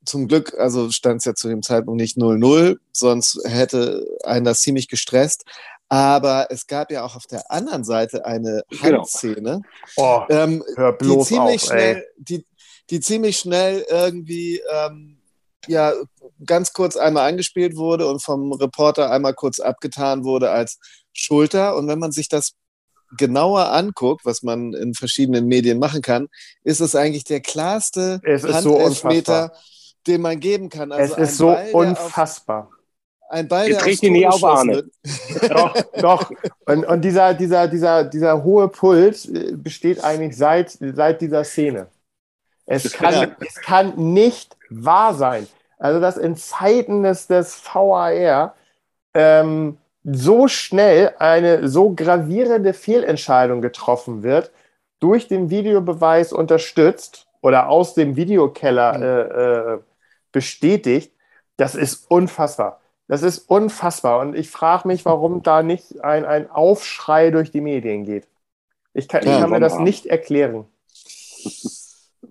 zum 0.06 0.28
Glück, 0.28 0.56
also 0.58 0.90
stand 0.90 1.20
es 1.20 1.26
ja 1.26 1.36
zu 1.36 1.48
dem 1.48 1.62
Zeitpunkt 1.62 2.02
nicht 2.02 2.18
0-0, 2.18 2.78
sonst 2.92 3.42
hätte 3.46 4.06
einen 4.24 4.46
das 4.46 4.62
ziemlich 4.62 4.88
gestresst. 4.88 5.44
Aber 5.88 6.48
es 6.52 6.68
gab 6.68 6.92
ja 6.92 7.04
auch 7.04 7.16
auf 7.16 7.26
der 7.26 7.50
anderen 7.52 7.84
Seite 7.84 8.26
eine 8.26 8.62
genau. 8.70 9.00
Handszene, 9.00 9.62
oh, 9.98 10.22
ähm, 10.30 10.64
die 11.02 11.20
ziemlich 11.22 11.64
auf, 11.64 11.70
schnell, 11.70 12.06
die, 12.18 12.46
die 12.90 13.00
ziemlich 13.00 13.38
schnell 13.38 13.86
irgendwie 13.90 14.62
ähm, 14.72 15.18
ja 15.68 15.94
ganz 16.46 16.74
kurz 16.74 16.96
einmal 16.96 17.28
eingespielt 17.28 17.76
wurde 17.76 18.08
und 18.08 18.24
vom 18.24 18.54
Reporter 18.54 19.12
einmal 19.12 19.34
kurz 19.34 19.60
abgetan 19.60 20.24
wurde 20.24 20.52
als 20.52 20.80
Schulter. 21.14 21.76
Und 21.76 21.88
wenn 21.88 22.00
man 22.00 22.12
sich 22.12 22.30
das 22.30 22.54
genauer 23.18 23.72
anguckt, 23.72 24.26
was 24.26 24.44
man 24.44 24.74
in 24.74 24.94
verschiedenen 24.94 25.48
Medien 25.48 25.80
machen 25.80 26.02
kann, 26.02 26.28
ist 26.64 26.80
es 26.80 26.96
eigentlich 26.96 27.24
der 27.24 27.42
klarste 27.42 28.22
Handelfmeter, 28.24 29.52
so 29.54 29.94
den 30.08 30.22
man 30.22 30.40
geben 30.40 30.70
kann. 30.70 30.92
Also 30.92 31.16
es 31.16 31.32
ist 31.32 31.38
so 31.38 31.48
Ball, 31.48 31.72
unfassbar. 31.74 32.70
ein 33.30 33.48
Ball, 33.48 33.70
der 33.70 33.86
Jetzt 33.88 34.04
nie 34.04 34.28
auf 34.28 34.44
Arne. 34.44 34.86
doch, 35.50 35.74
doch. 36.00 36.32
Und, 36.66 36.86
und, 36.86 37.02
dieser, 37.02 37.34
dieser, 37.34 37.68
dieser, 37.68 38.04
dieser 38.04 38.44
hohe 38.44 38.70
Puls 38.70 39.26
äh, 39.26 39.54
besteht 39.56 40.04
eigentlich 40.04 40.38
seit, 40.38 40.78
seit 40.80 41.22
dieser 41.22 41.44
Szene. 41.44 41.88
Es 42.72 42.94
kann, 42.94 43.14
ja. 43.14 43.28
es 43.40 43.56
kann 43.56 43.94
nicht 43.96 44.56
wahr 44.70 45.16
sein. 45.16 45.48
Also, 45.80 46.00
dass 46.00 46.18
in 46.18 46.36
Zeiten 46.36 47.02
des, 47.02 47.26
des 47.26 47.60
VAR 47.66 48.54
ähm, 49.16 49.78
so 50.04 50.48
schnell 50.48 51.16
eine 51.18 51.68
so 51.68 51.94
gravierende 51.96 52.74
Fehlentscheidung 52.74 53.62
getroffen 53.62 54.22
wird, 54.22 54.52
durch 55.00 55.28
den 55.28 55.50
Videobeweis 55.50 56.32
unterstützt 56.32 57.28
oder 57.42 57.70
aus 57.70 57.96
dem 57.96 58.16
Videokeller 58.16 58.98
mhm. 58.98 59.04
äh, 59.04 59.74
äh, 59.74 59.80
bestätigt, 60.32 61.12
das 61.58 61.74
ist 61.74 62.10
unfassbar. 62.12 62.82
Das 63.08 63.24
ist 63.24 63.50
unfassbar. 63.50 64.20
Und 64.20 64.36
ich 64.36 64.52
frage 64.52 64.88
mich, 64.88 65.06
warum 65.06 65.42
da 65.42 65.64
nicht 65.64 66.04
ein, 66.04 66.24
ein 66.24 66.52
Aufschrei 66.52 67.32
durch 67.32 67.50
die 67.50 67.62
Medien 67.62 68.06
geht. 68.06 68.28
Ich 68.94 69.08
kann, 69.08 69.22
ich 69.24 69.40
kann 69.40 69.50
mir 69.50 69.60
das 69.60 69.80
nicht 69.80 70.06
erklären. 70.06 70.66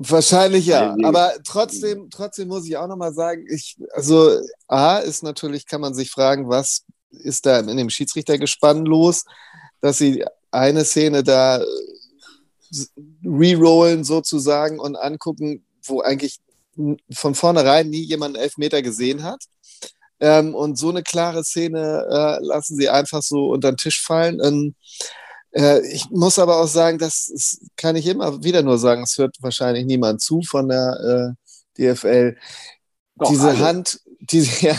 Wahrscheinlich 0.01 0.67
ja. 0.67 0.97
Aber 1.03 1.33
trotzdem, 1.45 2.09
trotzdem 2.09 2.47
muss 2.47 2.65
ich 2.67 2.77
auch 2.77 2.87
nochmal 2.87 3.13
sagen, 3.13 3.45
ich, 3.51 3.77
also 3.93 4.31
A 4.69 4.99
ist 4.99 5.25
natürlich, 5.25 5.67
kann 5.67 5.81
man 5.81 5.93
sich 5.93 6.13
fragen, 6.13 6.49
was 6.49 6.85
ist 7.11 7.47
da 7.47 7.59
in 7.59 7.77
dem 7.77 7.91
Schiedsrichtergespann 7.91 8.85
los, 8.85 9.25
dass 9.81 9.99
sie 9.99 10.25
eine 10.53 10.85
Szene 10.85 11.25
da 11.25 11.61
rerollen 13.25 14.05
sozusagen 14.05 14.79
und 14.79 14.95
angucken, 14.95 15.65
wo 15.83 16.01
eigentlich 16.01 16.39
von 17.13 17.35
vornherein 17.35 17.91
nie 17.91 18.03
jemand 18.03 18.37
einen 18.37 18.45
Elfmeter 18.45 18.83
gesehen 18.83 19.25
hat. 19.25 19.47
Ähm, 20.21 20.55
und 20.55 20.79
so 20.79 20.91
eine 20.91 21.03
klare 21.03 21.43
Szene 21.43 22.07
äh, 22.09 22.45
lassen 22.45 22.77
sie 22.77 22.89
einfach 22.89 23.23
so 23.23 23.49
unter 23.51 23.73
den 23.73 23.79
Tisch 23.79 24.01
fallen. 24.01 24.39
Ähm, 24.45 24.75
äh, 24.77 25.13
ich 25.91 26.09
muss 26.11 26.39
aber 26.39 26.61
auch 26.61 26.69
sagen, 26.69 26.99
das 26.99 27.59
kann 27.77 27.97
ich 27.97 28.07
immer 28.07 28.45
wieder 28.45 28.63
nur 28.63 28.79
sagen, 28.79 29.03
es 29.03 29.19
hört 29.19 29.37
wahrscheinlich 29.41 29.87
niemand 29.87 30.21
zu 30.21 30.43
von 30.43 30.69
der 30.69 31.37
äh, 31.79 31.95
DFL. 31.95 32.37
Doch, 33.17 33.29
diese 33.29 33.49
alle. 33.49 33.59
Hand, 33.59 34.01
diese, 34.21 34.67
ja, 34.67 34.77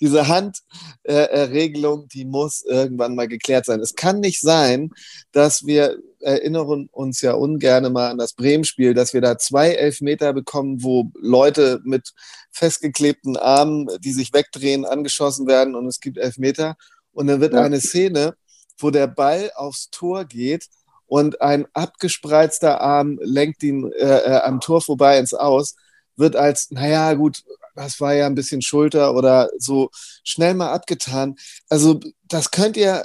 diese 0.00 0.26
Handregelung, 0.26 2.04
äh, 2.04 2.08
die 2.08 2.24
muss 2.24 2.62
irgendwann 2.62 3.14
mal 3.14 3.28
geklärt 3.28 3.66
sein. 3.66 3.80
Es 3.80 3.94
kann 3.94 4.20
nicht 4.20 4.40
sein, 4.40 4.90
dass 5.30 5.66
wir 5.66 5.96
erinnern 6.20 6.88
uns 6.90 7.20
ja 7.20 7.34
ungern 7.34 7.92
mal 7.92 8.10
an 8.10 8.18
das 8.18 8.32
Bremen-Spiel, 8.32 8.94
dass 8.94 9.14
wir 9.14 9.20
da 9.20 9.38
zwei 9.38 9.70
Elfmeter 9.70 10.32
bekommen, 10.32 10.82
wo 10.82 11.12
Leute 11.14 11.80
mit 11.84 12.12
festgeklebten 12.50 13.36
Armen, 13.36 13.88
die 14.00 14.12
sich 14.12 14.32
wegdrehen, 14.32 14.84
angeschossen 14.84 15.46
werden 15.46 15.76
und 15.76 15.86
es 15.86 16.00
gibt 16.00 16.18
Elfmeter. 16.18 16.76
Und 17.12 17.28
dann 17.28 17.40
wird 17.40 17.52
ja. 17.52 17.62
eine 17.62 17.80
Szene, 17.80 18.34
wo 18.78 18.90
der 18.90 19.06
Ball 19.06 19.50
aufs 19.54 19.90
Tor 19.90 20.24
geht 20.24 20.68
und 21.06 21.40
ein 21.40 21.66
abgespreizter 21.72 22.80
Arm 22.80 23.18
lenkt 23.22 23.62
ihn 23.62 23.90
äh, 23.92 24.04
äh, 24.04 24.40
am 24.42 24.60
Tor 24.60 24.80
vorbei 24.80 25.18
ins 25.18 25.34
Aus, 25.34 25.76
wird 26.16 26.36
als, 26.36 26.70
naja, 26.70 27.14
gut, 27.14 27.42
das 27.74 28.00
war 28.00 28.14
ja 28.14 28.26
ein 28.26 28.34
bisschen 28.34 28.60
Schulter 28.62 29.14
oder 29.14 29.50
so 29.58 29.90
schnell 30.24 30.54
mal 30.54 30.72
abgetan. 30.72 31.36
Also 31.68 32.00
das 32.24 32.50
könnt 32.50 32.76
ihr 32.76 33.04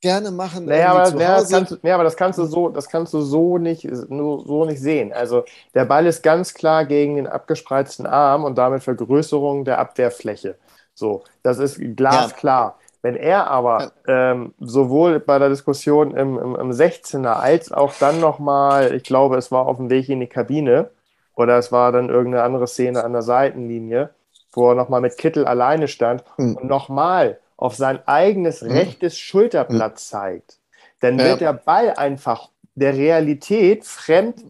gerne 0.00 0.30
machen. 0.30 0.66
Naja, 0.66 0.92
aber, 0.92 1.10
naja, 1.12 1.40
das 1.40 1.50
kannst, 1.50 1.84
naja, 1.84 1.94
aber 1.94 2.04
das 2.04 2.16
kannst 2.16 2.38
du 2.38 2.46
so, 2.46 2.68
das 2.68 2.88
kannst 2.88 3.14
du 3.14 3.20
so 3.20 3.58
nicht, 3.58 3.84
nur, 3.84 4.44
so 4.44 4.64
nicht 4.64 4.80
sehen. 4.80 5.12
Also 5.12 5.44
der 5.74 5.84
Ball 5.84 6.06
ist 6.06 6.22
ganz 6.22 6.54
klar 6.54 6.84
gegen 6.84 7.16
den 7.16 7.26
abgespreizten 7.26 8.06
Arm 8.06 8.44
und 8.44 8.56
damit 8.56 8.82
Vergrößerung 8.82 9.64
der 9.64 9.78
Abwehrfläche. 9.78 10.56
So, 10.94 11.24
das 11.42 11.58
ist 11.58 11.80
glasklar. 11.96 12.76
Ja. 12.78 12.81
Wenn 13.02 13.16
er 13.16 13.50
aber 13.50 13.92
ähm, 14.06 14.54
sowohl 14.60 15.18
bei 15.18 15.40
der 15.40 15.48
Diskussion 15.48 16.16
im, 16.16 16.38
im, 16.38 16.54
im 16.54 16.70
16er 16.70 17.32
als 17.32 17.72
auch 17.72 17.92
dann 17.98 18.20
nochmal, 18.20 18.94
ich 18.94 19.02
glaube, 19.02 19.36
es 19.36 19.50
war 19.50 19.66
auf 19.66 19.76
dem 19.76 19.90
Weg 19.90 20.08
in 20.08 20.20
die 20.20 20.28
Kabine 20.28 20.90
oder 21.34 21.58
es 21.58 21.72
war 21.72 21.90
dann 21.90 22.08
irgendeine 22.08 22.44
andere 22.44 22.68
Szene 22.68 23.02
an 23.02 23.12
der 23.12 23.22
Seitenlinie, 23.22 24.10
wo 24.52 24.68
er 24.68 24.76
nochmal 24.76 25.00
mit 25.00 25.18
Kittel 25.18 25.46
alleine 25.46 25.88
stand 25.88 26.22
mhm. 26.38 26.56
und 26.56 26.68
nochmal 26.68 27.40
auf 27.56 27.74
sein 27.74 28.06
eigenes 28.06 28.62
mhm. 28.62 28.70
rechtes 28.70 29.18
Schulterblatt 29.18 29.94
mhm. 29.94 29.96
zeigt, 29.96 30.58
dann 31.00 31.18
ja. 31.18 31.24
wird 31.24 31.40
der 31.40 31.54
Ball 31.54 31.94
einfach 31.94 32.50
der 32.76 32.94
Realität 32.94 33.84
fremd 33.84 34.44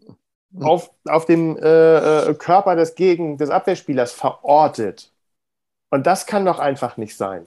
mhm. 0.50 0.62
auf, 0.62 0.90
auf 1.08 1.24
dem 1.24 1.56
äh, 1.56 2.28
äh, 2.28 2.34
Körper 2.34 2.76
des, 2.76 2.94
Gegen, 2.96 3.38
des 3.38 3.48
Abwehrspielers 3.48 4.12
verortet. 4.12 5.10
Und 5.90 6.06
das 6.06 6.26
kann 6.26 6.44
doch 6.44 6.58
einfach 6.58 6.98
nicht 6.98 7.16
sein. 7.16 7.46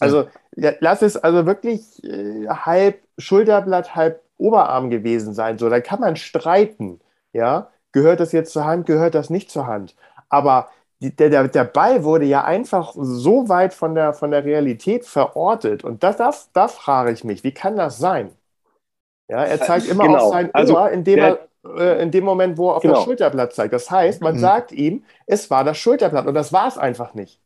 Also 0.00 0.28
ja, 0.56 0.72
lass 0.80 1.02
es 1.02 1.16
also 1.16 1.46
wirklich 1.46 2.02
äh, 2.04 2.48
halb 2.48 3.00
Schulterblatt, 3.18 3.94
halb 3.94 4.22
Oberarm 4.38 4.90
gewesen 4.90 5.34
sein. 5.34 5.58
So, 5.58 5.68
da 5.68 5.80
kann 5.80 6.00
man 6.00 6.16
streiten. 6.16 7.00
Ja, 7.32 7.68
gehört 7.92 8.20
das 8.20 8.32
jetzt 8.32 8.52
zur 8.52 8.64
Hand, 8.64 8.86
gehört 8.86 9.14
das 9.14 9.30
nicht 9.30 9.50
zur 9.50 9.66
Hand. 9.66 9.94
Aber 10.28 10.68
die, 11.00 11.14
der, 11.14 11.48
der 11.48 11.64
Ball 11.64 12.04
wurde 12.04 12.24
ja 12.24 12.44
einfach 12.44 12.94
so 12.96 13.48
weit 13.48 13.72
von 13.72 13.94
der, 13.94 14.12
von 14.12 14.30
der 14.30 14.44
Realität 14.44 15.06
verortet. 15.06 15.84
Und 15.84 16.02
das, 16.02 16.16
das, 16.16 16.50
da 16.52 16.68
frage 16.68 17.12
ich 17.12 17.24
mich, 17.24 17.44
wie 17.44 17.52
kann 17.52 17.76
das 17.76 17.98
sein? 17.98 18.30
Ja, 19.28 19.44
er 19.44 19.60
zeigt 19.60 19.88
immer 19.88 20.04
genau. 20.04 20.18
auf 20.18 20.32
sein 20.32 20.50
also, 20.52 20.76
Ohr, 20.76 20.90
indem 20.90 21.16
der, 21.16 21.38
er 21.64 21.78
äh, 21.78 22.02
in 22.02 22.10
dem 22.10 22.24
Moment, 22.24 22.58
wo 22.58 22.70
er 22.70 22.76
auf 22.76 22.82
genau. 22.82 22.94
das 22.94 23.04
Schulterblatt 23.04 23.54
zeigt. 23.54 23.72
Das 23.72 23.90
heißt, 23.90 24.20
man 24.22 24.34
mhm. 24.34 24.40
sagt 24.40 24.72
ihm, 24.72 25.04
es 25.26 25.50
war 25.50 25.64
das 25.64 25.78
Schulterblatt 25.78 26.26
und 26.26 26.34
das 26.34 26.52
war 26.52 26.68
es 26.68 26.76
einfach 26.76 27.14
nicht. 27.14 27.40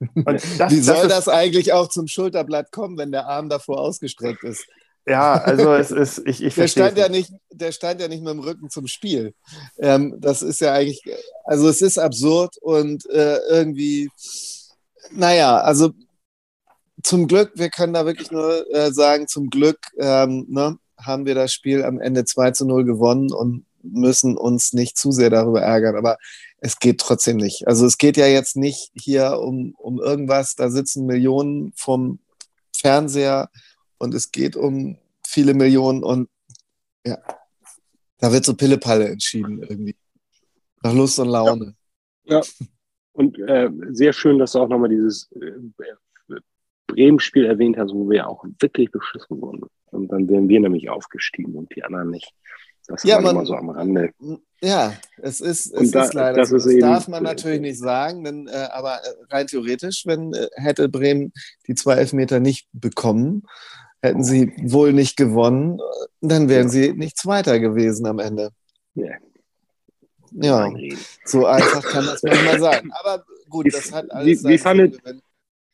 Das, 0.24 0.70
Wie 0.70 0.80
soll 0.80 1.08
das, 1.08 1.26
das, 1.26 1.28
eigentlich 1.28 1.72
auch 1.72 1.88
zum 1.88 2.06
Schulterblatt 2.06 2.72
kommen, 2.72 2.96
wenn 2.96 3.12
der 3.12 3.26
Arm 3.26 3.48
davor 3.50 3.80
ausgestreckt 3.80 4.44
ist? 4.44 4.66
Ja, 5.06 5.34
also 5.34 5.74
es 5.74 5.90
ist, 5.90 6.22
ich, 6.26 6.42
ich 6.42 6.54
der 6.54 6.68
stand 6.68 6.98
ja 6.98 7.08
nicht, 7.08 7.32
der 7.50 7.72
stand 7.72 8.00
ja 8.00 8.08
nicht 8.08 8.22
mit 8.22 8.32
dem 8.32 8.40
Rücken 8.40 8.70
zum 8.70 8.86
Spiel. 8.86 9.34
Ähm, 9.78 10.14
das 10.18 10.42
ist 10.42 10.60
ja 10.60 10.72
eigentlich, 10.72 11.02
also 11.44 11.68
es 11.68 11.82
ist 11.82 11.98
absurd 11.98 12.56
und 12.58 13.08
äh, 13.10 13.38
irgendwie, 13.48 14.10
naja, 15.10 15.58
also 15.58 15.90
zum 17.02 17.26
Glück, 17.26 17.52
wir 17.54 17.70
können 17.70 17.94
da 17.94 18.04
wirklich 18.04 18.30
nur 18.30 18.64
äh, 18.74 18.92
sagen, 18.92 19.26
zum 19.26 19.48
Glück 19.48 19.78
ähm, 19.98 20.46
ne, 20.48 20.78
haben 20.98 21.24
wir 21.24 21.34
das 21.34 21.52
Spiel 21.52 21.82
am 21.82 21.98
Ende 22.00 22.24
2 22.24 22.50
zu 22.52 22.66
0 22.66 22.84
gewonnen 22.84 23.32
und 23.32 23.64
müssen 23.82 24.36
uns 24.36 24.74
nicht 24.74 24.98
zu 24.98 25.12
sehr 25.12 25.30
darüber 25.30 25.62
ärgern. 25.62 25.96
Aber 25.96 26.18
es 26.60 26.78
geht 26.78 27.00
trotzdem 27.00 27.38
nicht. 27.38 27.66
Also 27.66 27.86
es 27.86 27.98
geht 27.98 28.16
ja 28.16 28.26
jetzt 28.26 28.56
nicht 28.56 28.92
hier 28.94 29.38
um, 29.38 29.74
um 29.76 29.98
irgendwas, 30.00 30.54
da 30.54 30.70
sitzen 30.70 31.06
Millionen 31.06 31.72
vom 31.74 32.20
Fernseher 32.76 33.50
und 33.98 34.14
es 34.14 34.30
geht 34.30 34.56
um 34.56 34.98
viele 35.26 35.54
Millionen 35.54 36.02
und 36.02 36.28
ja, 37.04 37.18
da 38.18 38.32
wird 38.32 38.44
so 38.44 38.54
Pillepalle 38.54 39.08
entschieden 39.08 39.62
irgendwie. 39.62 39.96
Nach 40.82 40.94
Lust 40.94 41.18
und 41.18 41.28
Laune. 41.28 41.74
Ja, 42.24 42.40
ja. 42.40 42.66
und 43.12 43.38
äh, 43.38 43.70
sehr 43.90 44.12
schön, 44.12 44.38
dass 44.38 44.52
du 44.52 44.60
auch 44.60 44.68
nochmal 44.68 44.90
dieses 44.90 45.30
äh, 45.32 45.52
Bremen-Spiel 46.86 47.44
erwähnt 47.44 47.76
hast, 47.76 47.92
wo 47.92 48.08
wir 48.10 48.28
auch 48.28 48.44
wirklich 48.58 48.90
beschissen 48.90 49.40
wurden. 49.40 49.62
Und 49.86 50.08
dann 50.08 50.28
wären 50.28 50.48
wir 50.48 50.60
nämlich 50.60 50.90
aufgestiegen 50.90 51.54
und 51.54 51.74
die 51.74 51.84
anderen 51.84 52.10
nicht. 52.10 52.32
Das 52.90 53.04
ja, 53.04 53.20
man, 53.20 53.36
immer 53.36 53.46
so 53.46 53.54
am 53.54 53.70
Rande. 53.70 54.10
Ja, 54.60 54.92
es 55.22 55.40
ist, 55.40 55.72
es 55.72 55.90
da, 55.92 56.04
ist 56.04 56.14
leider 56.14 56.38
das 56.38 56.48
so. 56.48 56.56
Ist 56.56 56.66
das 56.66 56.72
eben, 56.72 56.80
darf 56.80 57.06
man 57.06 57.22
natürlich 57.22 57.60
nicht 57.60 57.78
sagen, 57.78 58.24
denn, 58.24 58.48
äh, 58.48 58.68
aber 58.72 58.96
äh, 58.96 59.14
rein 59.30 59.46
theoretisch, 59.46 60.06
wenn 60.06 60.34
äh, 60.34 60.48
hätte 60.54 60.88
Bremen 60.88 61.32
die 61.68 61.76
zwei 61.76 61.94
Elfmeter 61.94 62.40
nicht 62.40 62.66
bekommen, 62.72 63.44
hätten 64.02 64.24
sie 64.24 64.52
wohl 64.60 64.92
nicht 64.92 65.16
gewonnen, 65.16 65.78
dann 66.20 66.48
wären 66.48 66.68
sie 66.68 66.92
nicht 66.92 67.16
Zweiter 67.16 67.60
gewesen 67.60 68.06
am 68.06 68.18
Ende. 68.18 68.50
Ja. 68.94 69.12
Ja, 70.32 70.70
so 71.24 71.46
einfach 71.46 71.82
kann 71.82 72.06
das 72.06 72.22
manchmal 72.22 72.60
sein. 72.60 72.90
Aber 72.92 73.24
gut, 73.48 73.72
das 73.72 73.92
hat 73.92 74.10
alles. 74.10 74.44
Wie, 74.44 74.48
wie 74.48 74.58
fandet, 74.58 75.00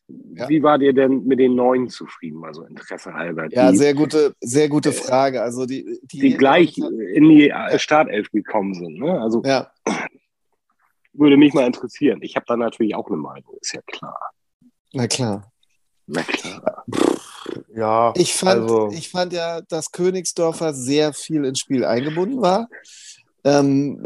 ja. 0.09 0.49
Wie 0.49 0.63
war 0.63 0.79
dir 0.79 0.93
denn 0.93 1.25
mit 1.25 1.41
den 1.41 1.57
neuen 1.57 1.89
zufrieden, 1.89 2.45
also 2.45 2.63
Interesse 2.63 3.13
halber? 3.13 3.49
Ja, 3.51 3.73
sehr 3.73 3.95
gute, 3.95 4.35
sehr 4.41 4.69
gute 4.69 4.93
Frage. 4.93 5.43
Also 5.43 5.67
die, 5.67 5.99
die, 6.03 6.21
die 6.21 6.37
gleich 6.37 6.79
in 6.79 7.29
die 7.29 7.53
Startelf 7.77 8.31
gekommen 8.31 8.75
sind. 8.75 8.99
Ne? 8.99 9.21
Also 9.21 9.43
ja. 9.45 9.71
würde 11.13 11.37
mich 11.37 11.55
mal 11.55 11.67
interessieren. 11.67 12.21
Ich 12.23 12.37
habe 12.37 12.47
da 12.47 12.57
natürlich 12.57 12.95
auch 12.95 13.09
eine 13.09 13.17
Meinung, 13.17 13.57
ist 13.61 13.75
ja 13.75 13.81
klar. 13.87 14.19
Na 14.93 15.09
klar. 15.09 15.51
Na 16.07 16.23
klar. 16.23 16.85
Ja, 17.75 18.13
ich 18.17 18.35
fand, 18.35 18.63
also... 18.63 18.91
ich 18.93 19.09
fand 19.09 19.33
ja, 19.33 19.61
dass 19.63 19.91
Königsdorfer 19.91 20.73
sehr 20.73 21.15
viel 21.15 21.45
ins 21.45 21.59
Spiel 21.59 21.85
eingebunden 21.85 22.41
war 22.41 22.69
ähm, 23.47 24.05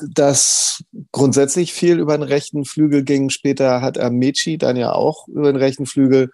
dass 0.00 0.84
grundsätzlich 1.12 1.72
viel 1.72 1.98
über 1.98 2.16
den 2.16 2.22
rechten 2.22 2.64
Flügel 2.64 3.04
ging. 3.04 3.30
Später 3.30 3.82
hat 3.82 3.98
Amici 3.98 4.58
dann 4.58 4.76
ja 4.76 4.92
auch 4.92 5.28
über 5.28 5.52
den 5.52 5.60
rechten 5.60 5.86
Flügel 5.86 6.30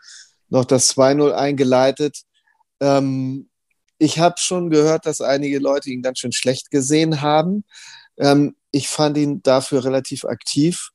noch 0.49 0.65
das 0.65 0.97
2-0 0.97 1.33
eingeleitet. 1.33 2.23
Ähm, 2.81 3.49
ich 3.99 4.21
habe 4.21 4.37
schon 4.39 4.71
gehört, 4.71 5.07
dass 5.07 5.21
einige 5.21 5.59
Leute 5.59 5.91
ihn 5.91 6.03
ganz 6.03 6.21
schön 6.21 6.33
schlecht 6.33 6.71
gesehen 6.71 7.21
haben. 7.21 7.65
Ähm, 8.17 8.55
ich 8.71 8.89
fand 8.89 9.17
ihn 9.19 9.43
dafür 9.43 9.85
relativ 9.85 10.25
aktiv, 10.25 10.91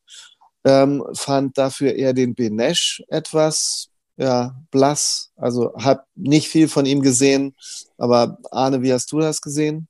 ähm, 0.64 1.04
fand 1.14 1.58
dafür 1.58 1.94
eher 1.96 2.14
den 2.14 2.36
Benesch 2.36 3.04
etwas 3.10 3.90
ja, 4.16 4.56
blass. 4.72 5.32
Also 5.36 5.74
habe 5.76 6.04
nicht 6.16 6.48
viel 6.48 6.68
von 6.68 6.86
ihm 6.86 7.02
gesehen. 7.02 7.56
Aber 7.98 8.38
Arne, 8.52 8.82
wie 8.82 8.94
hast 8.94 9.12
du 9.12 9.20
das 9.20 9.42
gesehen? 9.42 9.88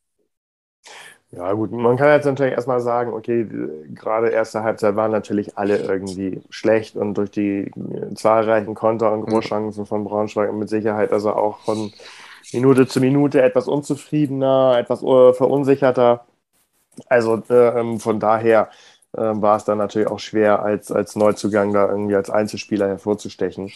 Ja, 1.35 1.51
gut, 1.53 1.71
man 1.71 1.97
kann 1.97 2.09
jetzt 2.09 2.25
natürlich 2.25 2.53
erstmal 2.53 2.79
sagen, 2.79 3.11
okay, 3.11 3.47
gerade 3.95 4.29
erste 4.29 4.61
Halbzeit 4.61 4.95
waren 4.95 5.09
natürlich 5.09 5.57
alle 5.57 5.77
irgendwie 5.77 6.41
schlecht 6.51 6.95
und 6.95 7.15
durch 7.15 7.31
die 7.31 7.71
zahlreichen 8.13 8.75
Konter 8.75 9.11
und 9.11 9.25
Großchancen 9.25 9.87
von 9.87 10.03
Braunschweig 10.03 10.53
mit 10.53 10.69
Sicherheit 10.69 11.11
also 11.11 11.33
auch 11.33 11.57
von 11.61 11.91
Minute 12.53 12.85
zu 12.87 12.99
Minute 12.99 13.41
etwas 13.41 13.67
unzufriedener, 13.67 14.75
etwas 14.77 14.99
verunsicherter. 14.99 16.25
Also 17.07 17.37
äh, 17.49 17.97
von 17.99 18.19
daher 18.19 18.69
äh, 19.13 19.21
war 19.21 19.57
es 19.57 19.65
dann 19.65 19.79
natürlich 19.79 20.09
auch 20.09 20.19
schwer, 20.19 20.61
als, 20.61 20.91
als 20.91 21.15
Neuzugang 21.15 21.73
da 21.73 21.89
irgendwie 21.89 22.15
als 22.15 22.29
Einzelspieler 22.29 22.87
hervorzustechen. 22.87 23.71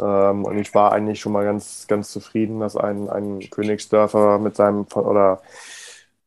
Ähm, 0.00 0.44
und 0.44 0.58
ich 0.58 0.74
war 0.74 0.92
eigentlich 0.92 1.20
schon 1.20 1.32
mal 1.32 1.44
ganz, 1.44 1.86
ganz 1.86 2.10
zufrieden, 2.10 2.60
dass 2.60 2.76
ein, 2.76 3.10
ein 3.10 3.40
Königsdörfer 3.50 4.38
mit 4.38 4.56
seinem 4.56 4.86
oder 4.94 5.42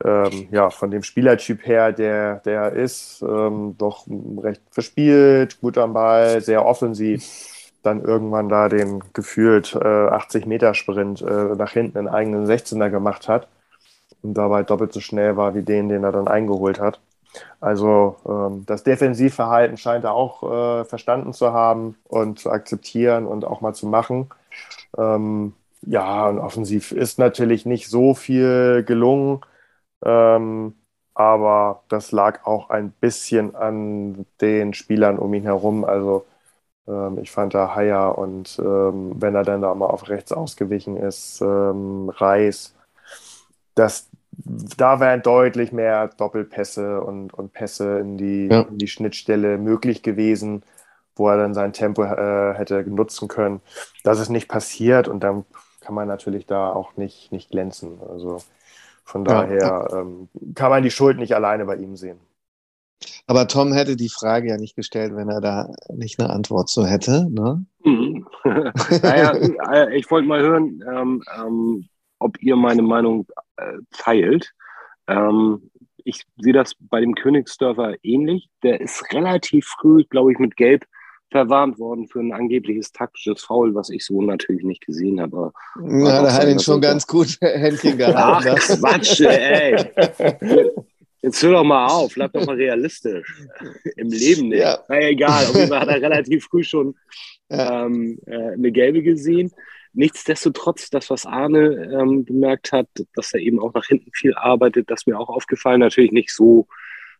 ähm, 0.03 0.47
ja, 0.51 0.69
von 0.69 0.91
dem 0.91 1.03
Spielertyp 1.03 1.65
her, 1.65 1.91
der, 1.91 2.35
der 2.37 2.73
ist, 2.73 3.21
ähm, 3.21 3.75
doch 3.77 4.05
recht 4.41 4.61
verspielt, 4.71 5.59
gut 5.59 5.77
am 5.77 5.93
Ball, 5.93 6.41
sehr 6.41 6.65
offensiv, 6.65 7.23
dann 7.83 8.03
irgendwann 8.03 8.49
da 8.49 8.69
den 8.69 9.03
gefühlt 9.13 9.73
äh, 9.75 9.77
80-Meter-Sprint 9.79 11.21
äh, 11.21 11.55
nach 11.55 11.71
hinten 11.71 11.97
in 11.97 12.07
eigenen 12.07 12.45
16er 12.45 12.89
gemacht 12.89 13.27
hat 13.27 13.47
und 14.21 14.35
dabei 14.35 14.63
doppelt 14.63 14.93
so 14.93 14.99
schnell 14.99 15.37
war 15.37 15.55
wie 15.55 15.63
den, 15.63 15.89
den 15.89 16.03
er 16.03 16.11
dann 16.11 16.27
eingeholt 16.27 16.79
hat. 16.79 16.99
Also 17.59 18.17
ähm, 18.27 18.65
das 18.65 18.83
Defensivverhalten 18.83 19.77
scheint 19.77 20.03
er 20.03 20.13
auch 20.13 20.43
äh, 20.81 20.85
verstanden 20.85 21.33
zu 21.33 21.53
haben 21.53 21.95
und 22.07 22.39
zu 22.39 22.51
akzeptieren 22.51 23.25
und 23.25 23.45
auch 23.45 23.61
mal 23.61 23.73
zu 23.73 23.87
machen. 23.87 24.29
Ähm, 24.97 25.53
ja, 25.83 26.27
und 26.27 26.39
offensiv 26.39 26.91
ist 26.91 27.19
natürlich 27.19 27.65
nicht 27.65 27.89
so 27.89 28.13
viel 28.13 28.83
gelungen. 28.85 29.41
Ähm, 30.03 30.75
aber 31.13 31.83
das 31.89 32.11
lag 32.11 32.45
auch 32.45 32.69
ein 32.69 32.91
bisschen 32.91 33.55
an 33.55 34.25
den 34.39 34.73
Spielern 34.73 35.17
um 35.17 35.33
ihn 35.33 35.43
herum. 35.43 35.83
Also 35.83 36.25
ähm, 36.87 37.17
ich 37.21 37.31
fand 37.31 37.53
da 37.53 37.75
Haier 37.75 38.17
und 38.17 38.59
ähm, 38.59 39.13
wenn 39.19 39.35
er 39.35 39.43
dann 39.43 39.61
da 39.61 39.73
mal 39.73 39.87
auf 39.87 40.09
rechts 40.09 40.31
ausgewichen 40.31 40.95
ist, 40.97 41.41
ähm, 41.41 42.09
Reis, 42.09 42.75
das, 43.75 44.09
da 44.31 44.99
wären 44.99 45.21
deutlich 45.21 45.71
mehr 45.71 46.07
Doppelpässe 46.07 47.01
und, 47.01 47.33
und 47.33 47.53
Pässe 47.53 47.99
in 47.99 48.17
die, 48.17 48.47
ja. 48.47 48.61
in 48.61 48.77
die 48.77 48.87
Schnittstelle 48.87 49.57
möglich 49.57 50.03
gewesen, 50.03 50.63
wo 51.15 51.29
er 51.29 51.37
dann 51.37 51.53
sein 51.53 51.73
Tempo 51.73 52.03
äh, 52.03 52.53
hätte 52.53 52.83
nutzen 52.83 53.27
können. 53.27 53.61
Das 54.03 54.19
ist 54.19 54.29
nicht 54.29 54.47
passiert 54.47 55.07
und 55.07 55.21
dann 55.23 55.45
kann 55.81 55.95
man 55.95 56.07
natürlich 56.07 56.45
da 56.45 56.71
auch 56.71 56.95
nicht, 56.97 57.31
nicht 57.31 57.49
glänzen. 57.49 57.99
Also 58.07 58.37
von 59.07 59.23
daher 59.23 59.57
ja. 59.57 60.01
ähm, 60.01 60.27
kann 60.53 60.69
man 60.69 60.83
die 60.83 60.91
Schuld 60.91 61.17
nicht 61.17 61.33
alleine 61.33 61.65
bei 61.65 61.77
ihm 61.77 61.95
sehen. 61.95 62.19
Aber 63.25 63.47
Tom 63.47 63.71
hätte 63.71 63.95
die 63.95 64.09
Frage 64.09 64.49
ja 64.49 64.57
nicht 64.57 64.75
gestellt, 64.75 65.15
wenn 65.15 65.29
er 65.29 65.39
da 65.39 65.71
nicht 65.93 66.19
eine 66.19 66.29
Antwort 66.29 66.67
so 66.67 66.85
hätte. 66.85 67.27
Ne? 67.29 67.65
Mhm. 67.85 68.27
naja, 68.43 69.33
äh, 69.71 69.95
ich 69.95 70.11
wollte 70.11 70.27
mal 70.27 70.41
hören, 70.41 70.83
ähm, 70.85 71.23
ähm, 71.39 71.87
ob 72.19 72.41
ihr 72.41 72.57
meine 72.57 72.81
Meinung 72.81 73.25
äh, 73.55 73.77
teilt. 73.91 74.51
Ähm, 75.07 75.71
ich 76.03 76.23
sehe 76.37 76.53
das 76.53 76.73
bei 76.77 76.99
dem 76.99 77.15
Königsdörfer 77.15 77.95
ähnlich. 78.03 78.49
Der 78.61 78.81
ist 78.81 79.13
relativ 79.13 79.67
früh, 79.67 80.03
glaube 80.09 80.33
ich, 80.33 80.39
mit 80.39 80.57
Gelb 80.57 80.85
verwarnt 81.29 81.77
worden 81.77 82.07
für 82.07 82.19
ein 82.19 82.31
angebliches 82.31 82.91
taktisches 82.91 83.43
Foul, 83.43 83.75
was 83.75 83.89
ich 83.89 84.05
so 84.05 84.21
natürlich 84.21 84.63
nicht 84.63 84.85
gesehen 84.85 85.19
habe. 85.19 85.51
Ja, 85.83 86.23
da 86.23 86.33
hat 86.33 86.47
ihn 86.47 86.59
schon 86.59 86.81
ganz 86.81 87.05
gut 87.05 87.37
Händchen 87.41 87.97
gehabt. 87.97 88.47
Ach? 88.47 88.79
Quatsch, 88.79 89.21
ey. 89.21 89.85
Jetzt 91.21 91.43
hör 91.43 91.51
doch 91.51 91.63
mal 91.63 91.87
auf, 91.87 92.13
bleib 92.13 92.31
doch 92.33 92.45
mal 92.45 92.55
realistisch. 92.55 93.47
Im 93.97 94.09
Leben 94.09 94.49
nicht. 94.49 94.59
Ja. 94.59 94.79
Na 94.87 95.01
egal, 95.01 95.45
auf 95.45 95.55
jeden 95.55 95.67
Fall 95.67 95.81
hat 95.81 95.89
er 95.89 96.01
relativ 96.01 96.45
früh 96.45 96.63
schon 96.63 96.95
ähm, 97.49 98.19
äh, 98.25 98.53
eine 98.53 98.71
gelbe 98.71 99.01
gesehen. 99.01 99.51
Nichtsdestotrotz, 99.93 100.89
das, 100.91 101.09
was 101.09 101.25
Arne 101.25 101.89
ähm, 101.91 102.23
bemerkt 102.23 102.71
hat, 102.71 102.87
dass 103.15 103.33
er 103.33 103.39
eben 103.39 103.59
auch 103.59 103.73
nach 103.73 103.87
hinten 103.87 104.11
viel 104.13 104.35
arbeitet, 104.35 104.91
das 104.91 105.07
mir 105.07 105.19
auch 105.19 105.29
aufgefallen. 105.29 105.79
Natürlich 105.79 106.11
nicht 106.11 106.31
so 106.31 106.67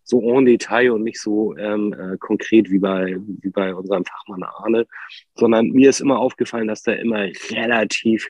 so 0.08 0.22
en 0.22 0.46
Detail 0.46 0.92
und 0.92 1.04
nicht 1.04 1.20
so 1.20 1.56
ähm, 1.58 1.94
äh, 1.94 2.18
konkret 2.18 2.72
wie 2.72 2.80
bei, 2.80 3.18
wie 3.20 3.50
bei 3.50 3.76
unserem 3.76 4.06
Fachmann 4.06 4.44
Arne, 4.44 4.88
sondern 5.36 5.70
mir 5.70 5.90
ist 5.90 6.00
immer 6.00 6.20
aufgefallen, 6.20 6.68
dass 6.68 6.84
der 6.84 7.00
immer 7.00 7.28
relativ 7.52 8.28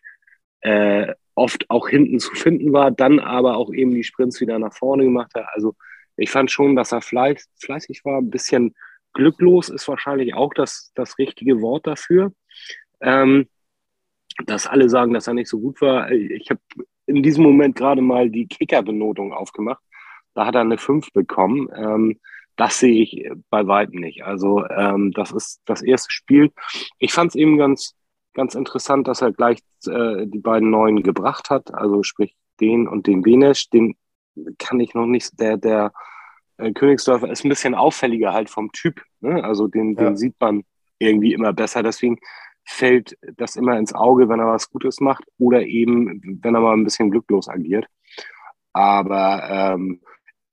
äh, 0.62 1.14
oft 1.36 1.70
auch 1.70 1.88
hinten 1.88 2.20
zu 2.20 2.34
finden 2.34 2.74
war, 2.74 2.90
dann 2.90 3.20
aber 3.20 3.58
auch 3.58 3.72
eben 3.72 3.94
die 3.94 4.04
Sprints 4.04 4.42
wieder 4.42 4.58
nach 4.58 4.74
vorne 4.74 5.04
gemacht 5.04 5.32
hat. 5.36 5.46
Also 5.54 5.76
ich 6.16 6.32
fand 6.32 6.50
schon, 6.50 6.76
dass 6.76 6.92
er 6.92 7.02
fleiß, 7.02 7.48
fleißig 7.60 8.04
war, 8.04 8.18
ein 8.18 8.32
bisschen 8.32 8.74
glücklos 9.14 9.70
ist 9.70 9.88
wahrscheinlich 9.88 10.34
auch 10.34 10.54
das, 10.54 10.92
das 10.96 11.18
richtige 11.18 11.62
Wort 11.62 11.86
dafür. 11.86 12.34
Ähm, 13.02 13.48
dass 14.46 14.68
alle 14.68 14.90
sagen, 14.90 15.14
dass 15.14 15.28
er 15.28 15.34
nicht 15.34 15.50
so 15.50 15.60
gut 15.60 15.82
war. 15.82 16.12
Ich 16.12 16.50
habe 16.50 16.60
in 17.08 17.24
diesem 17.24 17.44
Moment 17.44 17.76
gerade 17.76 18.02
mal 18.02 18.30
die 18.30 18.48
Kicker-Benotung 18.48 19.34
aufgemacht 19.34 19.82
da 20.38 20.46
hat 20.46 20.54
er 20.54 20.62
eine 20.62 20.78
5 20.78 21.12
bekommen. 21.14 21.68
Ähm, 21.76 22.20
das 22.58 22.80
sehe 22.80 23.02
ich 23.02 23.28
bei 23.50 23.66
weitem 23.66 24.00
nicht. 24.00 24.24
Also 24.24 24.64
ähm, 24.68 25.12
das 25.12 25.32
ist 25.32 25.62
das 25.66 25.82
erste 25.82 26.12
Spiel. 26.12 26.52
Ich 27.00 27.12
fand 27.12 27.30
es 27.30 27.36
eben 27.36 27.58
ganz, 27.58 27.96
ganz 28.36 28.54
interessant, 28.54 29.08
dass 29.08 29.22
er 29.22 29.32
gleich 29.32 29.60
äh, 29.88 30.28
die 30.28 30.40
beiden 30.40 30.70
neuen 30.70 31.02
gebracht 31.02 31.50
hat. 31.50 31.74
Also 31.74 32.04
sprich 32.04 32.36
den 32.60 32.88
und 32.88 33.08
den 33.08 33.24
Benesch. 33.24 33.70
Den 33.72 33.96
kann 34.60 34.80
ich 34.80 34.94
noch 34.94 35.08
nicht. 35.08 35.40
Der, 35.40 35.58
der 35.58 35.92
äh, 36.58 36.72
Königsdörfer 36.72 37.32
ist 37.32 37.44
ein 37.44 37.50
bisschen 37.50 37.74
auffälliger 37.74 38.32
halt 38.32 38.52
vom 38.52 38.72
Typ. 38.72 39.02
Ne? 39.22 39.44
Also 39.44 39.68
den, 39.68 39.96
ja. 39.96 40.04
den 40.04 40.18
sieht 40.18 40.36
man 40.40 40.64
irgendwie 41.00 41.34
immer 41.34 41.52
besser. 41.52 41.82
Deswegen 41.82 42.20
fällt 42.64 43.18
das 43.38 43.56
immer 43.56 43.78
ins 43.80 43.94
Auge, 43.96 44.30
wenn 44.30 44.40
er 44.40 44.48
was 44.48 44.70
Gutes 44.70 45.00
macht 45.00 45.24
oder 45.40 45.64
eben, 45.64 46.40
wenn 46.44 46.54
er 46.54 46.62
mal 46.62 46.74
ein 46.74 46.84
bisschen 46.84 47.10
glücklos 47.10 47.50
agiert. 47.50 47.88
Aber 48.74 49.74
ähm, 49.74 50.02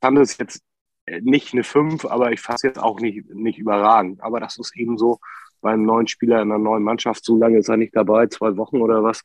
fand 0.04 0.18
es 0.18 0.36
jetzt 0.36 0.62
äh, 1.06 1.22
nicht 1.22 1.54
eine 1.54 1.64
5, 1.64 2.04
aber 2.04 2.30
ich 2.30 2.40
fasse 2.40 2.66
jetzt 2.66 2.78
auch 2.78 3.00
nicht, 3.00 3.24
nicht 3.34 3.58
überragend. 3.58 4.22
Aber 4.22 4.38
das 4.38 4.58
ist 4.58 4.76
eben 4.76 4.98
so 4.98 5.18
beim 5.62 5.84
neuen 5.84 6.06
Spieler 6.06 6.42
in 6.42 6.52
einer 6.52 6.62
neuen 6.62 6.82
Mannschaft, 6.82 7.24
so 7.24 7.38
lange 7.38 7.56
ist 7.58 7.70
er 7.70 7.78
nicht 7.78 7.96
dabei, 7.96 8.26
zwei 8.26 8.54
Wochen 8.58 8.82
oder 8.82 9.02
was. 9.02 9.22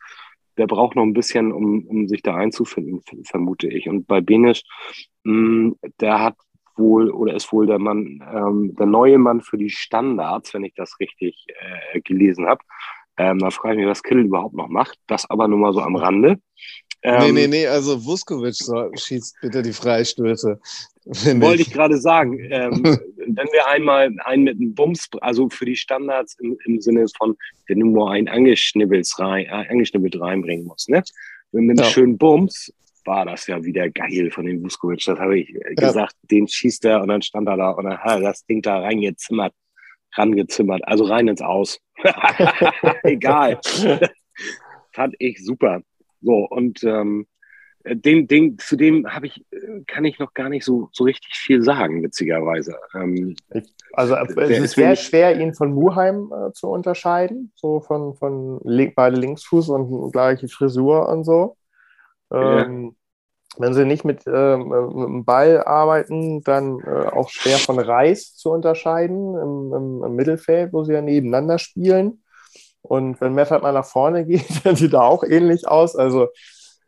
Der 0.58 0.68
braucht 0.68 0.96
noch 0.96 1.04
ein 1.04 1.12
bisschen, 1.12 1.52
um, 1.52 1.86
um 1.86 2.08
sich 2.08 2.22
da 2.22 2.36
einzufinden, 2.36 3.02
vermute 3.26 3.68
ich. 3.68 3.90
Und 3.90 4.08
bei 4.08 4.22
Benisch, 4.22 4.64
hm, 5.26 5.76
der 6.00 6.22
hat 6.22 6.36
wohl 6.78 7.12
oder 7.12 7.34
ist 7.36 7.52
wohl 7.52 7.68
der 7.68 7.80
Mann, 7.80 8.24
ähm, 8.34 8.74
der 8.78 8.86
neue 8.86 9.18
Mann 9.18 9.42
für 9.42 9.58
die 9.58 9.70
Standards, 9.70 10.54
wenn 10.54 10.64
ich 10.64 10.76
das 10.76 10.98
richtig 11.02 11.46
äh, 11.94 12.00
gelesen 12.00 12.48
habe. 12.48 12.64
Ähm, 13.20 13.38
da 13.40 13.52
frage 13.52 13.76
ich 13.76 13.80
mich, 13.82 13.90
was 13.90 14.02
Kittel 14.02 14.26
überhaupt 14.26 14.56
noch 14.56 14.70
macht. 14.70 14.98
Das 15.08 15.30
aber 15.30 15.48
nur 15.50 15.60
mal 15.60 15.74
so 15.74 15.82
am 15.82 15.98
Rande. 15.98 16.40
Ähm, 17.02 17.20
nee, 17.26 17.32
nee, 17.32 17.48
nee, 17.48 17.68
also 17.68 18.04
Vuskovic 18.04 18.56
so, 18.56 18.90
schießt 18.96 19.38
bitte 19.42 19.62
die 19.62 19.74
Freistöße. 19.74 20.60
Wollte 21.06 21.62
ich 21.62 21.72
gerade 21.72 21.98
sagen, 21.98 22.40
ähm, 22.50 22.84
wenn 23.18 23.48
wir 23.52 23.68
einmal 23.68 24.10
einen 24.24 24.44
mit 24.44 24.56
einem 24.56 24.74
Bums, 24.74 25.10
also 25.22 25.50
für 25.50 25.66
die 25.66 25.76
Standards 25.76 26.38
im, 26.40 26.58
im 26.66 26.80
Sinne 26.80 27.06
von, 27.18 27.36
wenn 27.68 27.80
du 27.80 27.88
nur 27.88 28.12
einen 28.12 28.30
angeschnibbelt, 28.30 29.08
rein, 29.18 29.46
äh, 29.46 29.68
angeschnibbelt 29.70 30.20
reinbringen 30.20 30.66
musst, 30.66 30.90
ne? 30.90 31.04
Mit 31.52 31.78
einem 31.78 31.78
ja. 31.78 31.84
schönen 31.86 32.18
Bums 32.18 32.72
war 33.06 33.26
das 33.26 33.48
ja 33.48 33.64
wieder 33.64 33.90
geil 33.90 34.30
von 34.32 34.46
dem 34.46 34.64
Vuskovic. 34.64 35.04
Das 35.06 35.20
habe 35.20 35.40
ich 35.40 35.50
ja. 35.50 35.88
gesagt, 35.88 36.16
den 36.30 36.48
schießt 36.48 36.86
er 36.86 37.02
und 37.02 37.10
dann 37.10 37.22
stand 37.22 37.48
er 37.48 37.58
da 37.58 37.72
und 37.72 37.86
dann 37.86 37.98
hat 37.98 38.20
er 38.20 38.22
das 38.22 38.46
Ding 38.46 38.62
da 38.62 38.80
reingezimmert, 38.80 39.54
rangezimmert, 40.16 40.82
also 40.88 41.06
rein 41.06 41.28
ins 41.28 41.42
Aus. 41.42 41.80
Egal. 43.04 43.60
Fand 44.94 45.16
ich 45.20 45.44
super. 45.44 45.82
So, 46.22 46.48
und 46.50 46.84
ähm, 46.84 47.28
den, 47.86 48.28
den, 48.28 48.58
zu 48.58 48.76
dem 48.76 49.08
habe 49.08 49.28
ich, 49.28 49.46
kann 49.88 50.04
ich 50.04 50.20
noch 50.20 50.34
gar 50.34 50.50
nicht 50.50 50.66
so, 50.66 50.90
so 50.92 51.06
richtig 51.06 51.34
viel 51.36 51.64
sagen, 51.64 52.04
witzigerweise. 52.04 52.76
Ähm, 52.94 53.36
also 53.94 54.16
es 54.16 54.60
ist 54.60 54.76
sehr 54.76 54.96
schwer, 54.96 55.40
ihn 55.40 55.54
von 55.54 55.74
Muheim 55.74 56.32
äh, 56.34 56.52
zu 56.52 56.68
unterscheiden, 56.68 57.52
so 57.56 57.80
von, 57.80 58.16
von 58.16 58.60
beide 58.96 59.16
Linksfuß 59.16 59.70
und 59.70 60.12
gleiche 60.12 60.48
Frisur 60.50 61.08
und 61.08 61.24
so. 61.24 61.56
Ähm. 62.34 62.96
Wenn 63.60 63.74
sie 63.74 63.86
nicht 63.86 64.06
mit, 64.06 64.24
ähm, 64.26 64.70
mit 64.70 65.08
dem 65.08 65.26
Ball 65.26 65.62
arbeiten, 65.64 66.42
dann 66.44 66.80
äh, 66.80 67.08
auch 67.08 67.30
schwer 67.30 67.58
von 67.58 67.78
Reis 67.78 68.36
zu 68.36 68.52
unterscheiden 68.52 69.36
im, 69.36 69.74
im, 69.74 70.04
im 70.04 70.16
Mittelfeld, 70.16 70.72
wo 70.72 70.86
sie 70.86 70.94
ja 70.94 71.02
nebeneinander 71.02 71.60
spielen. 71.60 72.24
Und 72.82 73.20
wenn 73.20 73.34
Meffert 73.34 73.62
mal 73.62 73.74
nach 73.74 73.86
vorne 73.86 74.26
geht, 74.28 74.66
dann 74.66 74.78
sieht 74.78 74.94
er 74.94 75.04
auch 75.04 75.24
ähnlich 75.24 75.68
aus. 75.68 75.96
Also 75.96 76.30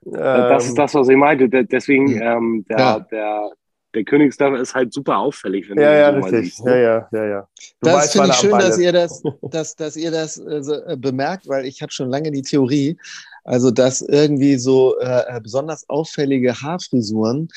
ähm, 0.05 0.13
das 0.13 0.67
ist 0.67 0.77
das, 0.77 0.93
was 0.95 1.09
ich 1.09 1.17
meinte. 1.17 1.49
Deswegen 1.49 2.09
ähm, 2.21 2.65
der, 2.69 2.79
ja. 2.79 2.99
der, 2.99 3.51
der 3.93 4.03
Königsdörfer 4.03 4.59
ist 4.59 4.73
halt 4.73 4.93
super 4.93 5.17
auffällig. 5.17 5.69
Wenn 5.69 5.77
ja, 5.77 5.93
ja, 5.93 6.13
so 6.13 6.19
richtig. 6.19 6.55
Siehst, 6.55 6.65
ne? 6.65 6.81
ja, 6.81 6.81
ja, 6.81 7.07
ja, 7.11 7.25
ja. 7.25 7.47
Du 7.81 7.89
das 7.89 8.11
finde 8.13 8.29
ich 8.29 8.35
schön, 8.35 8.51
dass 8.51 8.79
ihr 8.79 8.93
das, 8.93 9.21
dass, 9.41 9.75
dass 9.75 9.95
ihr 9.95 10.11
das 10.11 10.37
äh, 10.37 10.95
bemerkt, 10.97 11.47
weil 11.47 11.65
ich 11.65 11.81
habe 11.81 11.91
schon 11.91 12.09
lange 12.09 12.31
die 12.31 12.41
Theorie, 12.41 12.97
Also, 13.43 13.71
dass 13.71 14.01
irgendwie 14.01 14.57
so 14.57 14.99
äh, 14.99 15.39
besonders 15.41 15.89
auffällige 15.89 16.61
Haarfrisuren 16.61 17.49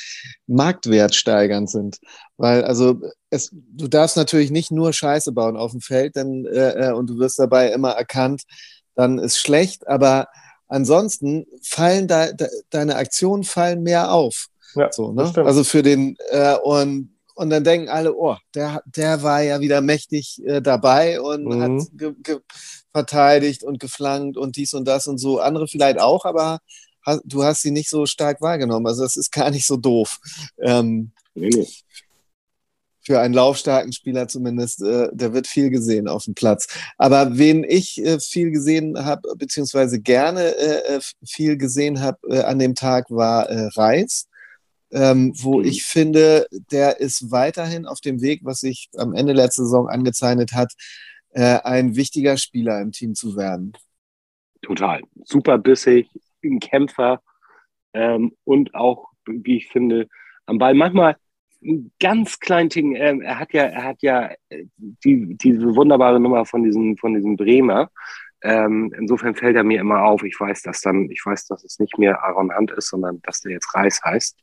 marktwertsteigernd 0.46 1.68
sind. 1.68 1.98
Weil, 2.36 2.64
also, 2.64 3.00
es, 3.30 3.50
du 3.52 3.88
darfst 3.88 4.16
natürlich 4.16 4.50
nicht 4.50 4.70
nur 4.70 4.92
Scheiße 4.92 5.32
bauen 5.32 5.56
auf 5.56 5.72
dem 5.72 5.80
Feld, 5.80 6.16
denn, 6.16 6.46
äh, 6.46 6.88
äh 6.88 6.92
und 6.92 7.10
du 7.10 7.18
wirst 7.18 7.38
dabei 7.38 7.70
immer 7.72 7.90
erkannt, 7.90 8.44
dann 8.94 9.18
ist 9.18 9.38
schlecht, 9.38 9.86
aber 9.86 10.28
ansonsten 10.68 11.46
fallen 11.62 12.08
da, 12.08 12.32
da 12.32 12.46
deine 12.70 12.96
Aktionen 12.96 13.44
fallen 13.44 13.82
mehr 13.82 14.12
auf. 14.12 14.48
Ja, 14.74 14.90
so, 14.90 15.12
ne? 15.12 15.32
Also 15.36 15.64
für 15.64 15.82
den 15.82 16.16
äh, 16.30 16.56
und 16.56 17.14
und 17.34 17.50
dann 17.50 17.64
denken 17.64 17.88
alle, 17.88 18.14
oh, 18.14 18.36
der, 18.54 18.82
der 18.86 19.22
war 19.22 19.42
ja 19.42 19.60
wieder 19.60 19.80
mächtig 19.80 20.40
äh, 20.44 20.62
dabei 20.62 21.20
und 21.20 21.44
mhm. 21.44 21.62
hat 21.62 21.88
ge, 21.92 22.14
ge, 22.22 22.38
verteidigt 22.94 23.64
und 23.64 23.80
geflankt 23.80 24.37
und 24.37 24.57
dies 24.57 24.72
und 24.72 24.87
das 24.87 25.07
und 25.07 25.18
so. 25.18 25.40
Andere 25.40 25.66
vielleicht 25.66 26.00
auch, 26.00 26.24
aber 26.24 26.61
du 27.24 27.42
hast 27.42 27.62
sie 27.62 27.72
nicht 27.72 27.90
so 27.90 28.07
stark 28.07 28.40
wahrgenommen. 28.40 28.87
Also 28.87 29.02
das 29.02 29.16
ist 29.16 29.33
gar 29.33 29.50
nicht 29.50 29.66
so 29.66 29.76
doof. 29.76 30.18
Ähm, 30.61 31.11
nee. 31.35 31.66
Für 33.07 33.20
einen 33.20 33.35
laufstarken 33.35 33.92
Spieler 33.92 34.28
zumindest, 34.28 34.80
äh, 34.80 35.09
der 35.12 35.35
wird 35.35 35.46
viel 35.46 35.68
gesehen 35.68 36.09
auf 36.09 36.24
dem 36.24 36.35
Platz. 36.35 36.68
Aber 36.96 37.37
wen 37.37 37.62
ich 37.62 38.02
äh, 38.02 38.18
viel 38.18 38.50
gesehen 38.50 39.04
habe, 39.04 39.28
beziehungsweise 39.37 40.00
gerne 40.00 40.57
äh, 40.57 40.96
äh, 40.96 41.00
viel 41.26 41.59
gesehen 41.59 42.00
habe 42.00 42.18
äh, 42.30 42.40
an 42.42 42.59
dem 42.59 42.74
Tag, 42.74 43.11
war 43.11 43.46
Reis 43.76 44.26
ähm, 44.94 45.33
wo 45.37 45.59
mhm. 45.59 45.66
ich 45.66 45.85
finde, 45.85 46.46
der 46.70 47.00
ist 47.00 47.30
weiterhin 47.33 47.85
auf 47.85 48.00
dem 48.00 48.22
Weg, 48.22 48.40
was 48.44 48.61
sich 48.61 48.88
am 48.96 49.12
Ende 49.12 49.33
letzter 49.33 49.64
Saison 49.64 49.88
angezeichnet 49.88 50.52
hat, 50.52 50.72
äh, 51.34 51.58
ein 51.62 51.96
wichtiger 51.96 52.36
Spieler 52.36 52.80
im 52.80 52.92
Team 52.92 53.14
zu 53.14 53.36
werden. 53.36 53.72
Total. 54.62 55.02
Super 55.24 55.58
bissig, 55.58 56.08
ein 56.42 56.60
Kämpfer 56.60 57.20
ähm, 57.92 58.32
und 58.44 58.74
auch, 58.74 59.08
wie 59.26 59.58
ich 59.58 59.68
finde, 59.68 60.08
am 60.46 60.58
Ball 60.58 60.74
manchmal 60.74 61.16
ein 61.62 61.92
ganz 61.98 62.38
kleinen 62.40 62.68
Ding. 62.68 62.94
Ähm, 62.94 63.20
er 63.20 63.38
hat 63.38 63.52
ja, 63.52 63.64
er 63.64 63.84
hat 63.84 64.02
ja 64.02 64.30
äh, 64.48 64.66
die, 64.78 65.36
diese 65.36 65.74
wunderbare 65.74 66.20
Nummer 66.20 66.44
von 66.44 66.62
diesem, 66.62 66.96
von 66.96 67.14
diesem 67.14 67.36
Bremer. 67.36 67.90
Ähm, 68.42 68.94
insofern 68.98 69.34
fällt 69.34 69.56
er 69.56 69.64
mir 69.64 69.80
immer 69.80 70.02
auf. 70.02 70.22
Ich 70.22 70.38
weiß, 70.38 70.62
dass 70.62 70.82
dann, 70.82 71.10
ich 71.10 71.24
weiß, 71.24 71.46
dass 71.46 71.64
es 71.64 71.78
nicht 71.78 71.98
mehr 71.98 72.22
Aaron 72.22 72.54
Hunt 72.54 72.70
ist, 72.72 72.90
sondern 72.90 73.20
dass 73.22 73.40
der 73.40 73.52
jetzt 73.52 73.74
Reis 73.74 74.00
heißt. 74.04 74.38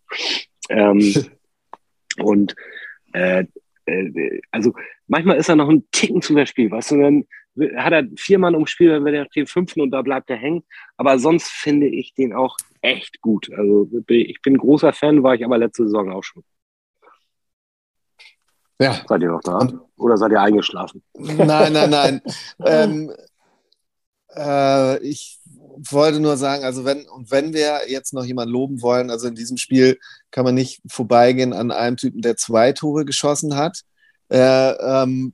Ähm, 0.69 1.13
und 2.17 2.55
äh, 3.13 3.45
also 4.51 4.73
manchmal 5.07 5.37
ist 5.37 5.49
er 5.49 5.55
noch 5.55 5.69
ein 5.69 5.85
Ticken 5.91 6.21
zu 6.21 6.33
verspielt, 6.33 6.71
weißt 6.71 6.91
du, 6.91 7.01
dann 7.01 7.25
hat 7.75 7.93
er 7.93 8.03
vier 8.15 8.39
Mann 8.39 8.55
ums 8.55 8.69
Spiel, 8.69 8.89
dann 8.89 9.05
wird 9.05 9.15
er 9.15 9.23
auf 9.23 9.33
den 9.33 9.47
fünften 9.47 9.81
und 9.81 9.91
da 9.91 10.01
bleibt 10.01 10.29
er 10.29 10.37
hängen. 10.37 10.63
Aber 10.97 11.19
sonst 11.19 11.49
finde 11.49 11.87
ich 11.87 12.13
den 12.13 12.33
auch 12.33 12.55
echt 12.81 13.21
gut. 13.21 13.51
Also 13.51 13.89
ich 14.07 14.41
bin 14.41 14.57
großer 14.57 14.93
Fan, 14.93 15.23
war 15.23 15.35
ich 15.35 15.43
aber 15.43 15.57
letzte 15.57 15.83
Saison 15.83 16.11
auch 16.11 16.23
schon. 16.23 16.43
Ja. 18.79 18.99
Seid 19.07 19.21
ihr 19.21 19.29
noch 19.29 19.41
da? 19.41 19.67
Oder 19.97 20.17
seid 20.17 20.31
ihr 20.31 20.41
eingeschlafen? 20.41 21.03
Nein, 21.13 21.73
nein, 21.73 21.89
nein. 21.89 22.21
ähm, 22.65 23.11
äh, 24.35 24.97
ich 25.03 25.40
wollte 25.77 26.19
nur 26.19 26.37
sagen, 26.37 26.63
also 26.63 26.85
wenn, 26.85 27.07
und 27.07 27.31
wenn 27.31 27.53
wir 27.53 27.81
jetzt 27.87 28.13
noch 28.13 28.25
jemanden 28.25 28.53
loben 28.53 28.81
wollen, 28.81 29.09
also 29.09 29.27
in 29.27 29.35
diesem 29.35 29.57
Spiel 29.57 29.99
kann 30.31 30.45
man 30.45 30.55
nicht 30.55 30.81
vorbeigehen 30.87 31.53
an 31.53 31.71
einem 31.71 31.97
Typen, 31.97 32.21
der 32.21 32.37
zwei 32.37 32.71
Tore 32.71 33.05
geschossen 33.05 33.55
hat, 33.55 33.81
äh, 34.29 34.37
ähm, 34.37 35.33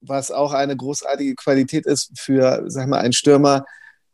was 0.00 0.30
auch 0.30 0.52
eine 0.52 0.76
großartige 0.76 1.34
Qualität 1.34 1.86
ist 1.86 2.12
für, 2.18 2.64
sag 2.66 2.88
mal, 2.88 3.00
einen 3.00 3.12
Stürmer, 3.12 3.64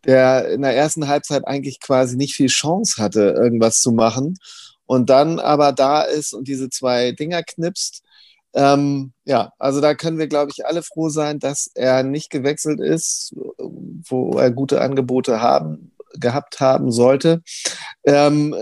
der 0.04 0.50
in 0.50 0.62
der 0.62 0.76
ersten 0.76 1.08
Halbzeit 1.08 1.46
eigentlich 1.46 1.80
quasi 1.80 2.16
nicht 2.16 2.34
viel 2.34 2.48
Chance 2.48 3.02
hatte, 3.02 3.30
irgendwas 3.36 3.80
zu 3.80 3.92
machen 3.92 4.36
und 4.86 5.10
dann 5.10 5.40
aber 5.40 5.72
da 5.72 6.02
ist 6.02 6.34
und 6.34 6.48
diese 6.48 6.68
zwei 6.68 7.12
Dinger 7.12 7.42
knipst 7.42 8.02
ähm, 8.54 9.12
ja, 9.24 9.52
also 9.58 9.80
da 9.80 9.94
können 9.94 10.18
wir, 10.18 10.28
glaube 10.28 10.52
ich, 10.54 10.64
alle 10.64 10.82
froh 10.82 11.08
sein, 11.08 11.40
dass 11.40 11.70
er 11.74 12.02
nicht 12.04 12.30
gewechselt 12.30 12.80
ist, 12.80 13.34
wo 13.58 14.38
er 14.38 14.50
gute 14.50 14.80
Angebote 14.80 15.40
haben, 15.40 15.92
gehabt 16.14 16.60
haben 16.60 16.92
sollte, 16.92 17.42
ähm, 18.04 18.54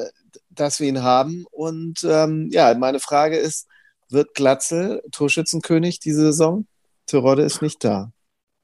dass 0.49 0.81
wir 0.81 0.89
ihn 0.89 1.03
haben. 1.03 1.45
Und 1.51 2.05
ähm, 2.05 2.49
ja, 2.53 2.75
meine 2.75 3.01
Frage 3.01 3.37
ist, 3.37 3.69
wird 4.09 4.35
Glatzel 4.35 5.03
Torschützenkönig 5.13 6.01
diese 6.01 6.23
Saison? 6.23 6.67
Terodde 7.07 7.43
ist 7.43 7.63
nicht 7.63 7.85
da. 7.85 8.13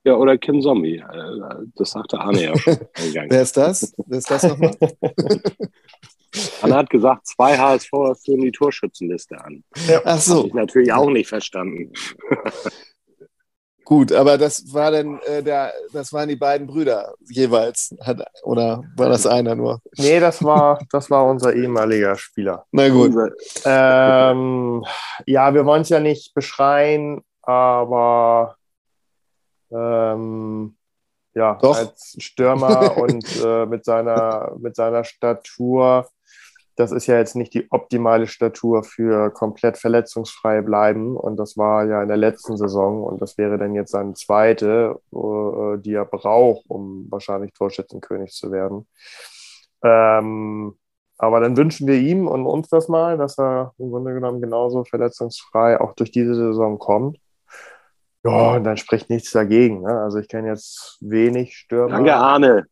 Ja, 0.04 0.14
oder 0.14 0.38
Kim 0.38 0.62
Zombie. 0.62 0.96
Äh, 0.96 1.66
das 1.74 1.90
sagte 1.90 2.18
Arne 2.18 2.42
ja 2.42 2.58
schon. 2.58 2.78
Wer 3.28 3.42
ist 3.42 3.56
das? 3.56 3.92
Wer 4.06 4.18
ist 4.18 4.30
das 4.30 4.44
nochmal? 4.44 4.76
Anna 6.62 6.76
hat 6.76 6.90
gesagt, 6.90 7.26
zwei 7.26 7.56
HSV 7.56 7.90
führen 8.24 8.42
die 8.42 8.52
Torschützenliste 8.52 9.42
an. 9.42 9.64
Ja. 9.88 10.00
Ach 10.04 10.18
so. 10.18 10.40
Hab 10.40 10.46
ich 10.46 10.54
natürlich 10.54 10.92
auch 10.92 11.10
nicht 11.10 11.28
verstanden. 11.28 11.92
Gut, 13.88 14.12
aber 14.12 14.36
das 14.36 14.74
war 14.74 14.90
dann 14.90 15.18
äh, 15.20 15.42
der, 15.42 15.72
das 15.94 16.12
waren 16.12 16.28
die 16.28 16.36
beiden 16.36 16.66
Brüder 16.66 17.14
jeweils, 17.26 17.96
hat, 18.02 18.22
oder 18.42 18.84
war 18.96 19.08
das 19.08 19.26
einer 19.26 19.54
nur? 19.54 19.80
Nee, 19.96 20.20
das 20.20 20.44
war, 20.44 20.78
das 20.92 21.10
war 21.10 21.24
unser 21.24 21.54
ehemaliger 21.54 22.14
Spieler. 22.14 22.66
Na 22.70 22.90
gut. 22.90 23.14
Ähm, 23.64 24.84
ja, 25.24 25.54
wir 25.54 25.64
wollen 25.64 25.80
es 25.80 25.88
ja 25.88 26.00
nicht 26.00 26.34
beschreien, 26.34 27.22
aber 27.40 28.56
ähm, 29.70 30.76
ja, 31.32 31.54
Doch. 31.54 31.78
als 31.78 32.16
Stürmer 32.18 32.94
und 32.98 33.24
äh, 33.42 33.64
mit, 33.64 33.86
seiner, 33.86 34.54
mit 34.58 34.76
seiner 34.76 35.04
Statur 35.04 36.06
das 36.78 36.92
ist 36.92 37.08
ja 37.08 37.16
jetzt 37.18 37.34
nicht 37.34 37.54
die 37.54 37.66
optimale 37.72 38.28
Statur 38.28 38.84
für 38.84 39.30
komplett 39.30 39.78
verletzungsfrei 39.78 40.62
bleiben. 40.62 41.16
Und 41.16 41.36
das 41.36 41.56
war 41.56 41.84
ja 41.84 42.00
in 42.00 42.06
der 42.06 42.16
letzten 42.16 42.56
Saison. 42.56 43.02
Und 43.02 43.20
das 43.20 43.36
wäre 43.36 43.58
dann 43.58 43.74
jetzt 43.74 43.90
seine 43.90 44.14
zweite, 44.14 45.00
äh, 45.12 45.78
die 45.78 45.94
er 45.94 46.04
braucht, 46.04 46.70
um 46.70 47.08
wahrscheinlich 47.10 47.52
Torschützenkönig 47.52 48.30
zu 48.30 48.52
werden. 48.52 48.86
Ähm, 49.82 50.78
aber 51.16 51.40
dann 51.40 51.56
wünschen 51.56 51.88
wir 51.88 51.96
ihm 51.96 52.28
und 52.28 52.46
uns 52.46 52.68
das 52.68 52.86
mal, 52.86 53.18
dass 53.18 53.40
er 53.40 53.74
im 53.78 53.90
Grunde 53.90 54.14
genommen 54.14 54.40
genauso 54.40 54.84
verletzungsfrei 54.84 55.80
auch 55.80 55.94
durch 55.94 56.12
diese 56.12 56.36
Saison 56.36 56.78
kommt. 56.78 57.18
Ja, 58.22 58.54
und 58.54 58.62
dann 58.62 58.76
spricht 58.76 59.10
nichts 59.10 59.32
dagegen. 59.32 59.82
Ne? 59.82 60.00
Also 60.00 60.18
ich 60.18 60.28
kenne 60.28 60.46
jetzt 60.46 60.98
wenig 61.00 61.56
Stürmer. 61.56 61.96
Danke, 61.96 62.14
Arne 62.14 62.66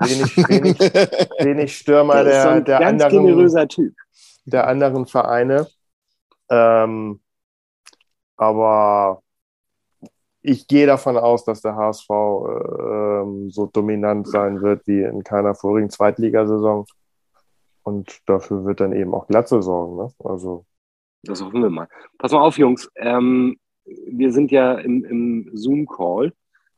wenig, 0.00 0.36
wenig, 0.48 0.78
wenig 1.38 1.76
Stürmer 1.76 2.24
der, 2.24 2.54
so 2.54 2.60
der 2.60 2.80
anderen, 2.80 3.68
Typ. 3.68 3.94
der 4.44 4.66
anderen 4.66 5.06
Vereine. 5.06 5.66
Ähm, 6.50 7.20
aber 8.36 9.22
ich 10.42 10.66
gehe 10.66 10.86
davon 10.86 11.16
aus, 11.16 11.44
dass 11.44 11.62
der 11.62 11.74
HSV 11.74 12.10
äh, 12.10 13.50
so 13.50 13.70
dominant 13.72 14.28
sein 14.28 14.60
wird 14.60 14.86
wie 14.86 15.02
in 15.02 15.24
keiner 15.24 15.54
vorigen 15.54 15.88
Zweitligasaison. 15.88 16.84
Und 17.82 18.20
dafür 18.26 18.64
wird 18.64 18.80
dann 18.80 18.92
eben 18.92 19.14
auch 19.14 19.26
Glatze 19.26 19.62
sorgen. 19.62 19.96
Ne? 19.96 20.10
Also. 20.22 20.66
Das 21.22 21.42
hoffen 21.42 21.62
wir 21.62 21.70
mal. 21.70 21.88
Pass 22.18 22.32
mal 22.32 22.42
auf, 22.42 22.58
Jungs. 22.58 22.90
Ähm, 22.96 23.56
wir 23.84 24.32
sind 24.32 24.50
ja 24.50 24.74
im, 24.74 25.04
im 25.04 25.50
Zoom-Call. 25.54 26.32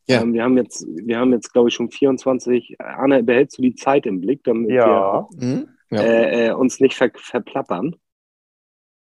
Ja. 0.09 0.23
Ähm, 0.23 0.33
wir 0.35 0.45
haben 0.45 0.57
jetzt, 0.57 0.87
wir 0.87 1.19
haben 1.19 1.33
jetzt, 1.33 1.53
glaube 1.53 1.69
ich, 1.69 1.75
schon 1.75 1.91
24. 1.91 2.77
Anna, 2.79 3.21
behältst 3.23 3.59
du 3.59 3.63
die 3.63 3.75
Zeit 3.75 4.07
im 4.07 4.21
Blick, 4.21 4.45
damit 4.45 4.71
ja. 4.71 5.27
wir 5.31 5.47
mhm. 5.47 5.69
ja. 5.91 6.01
äh, 6.01 6.47
äh, 6.47 6.53
uns 6.53 6.81
nicht 6.81 6.95
ver 6.95 7.11
verplappern? 7.15 7.97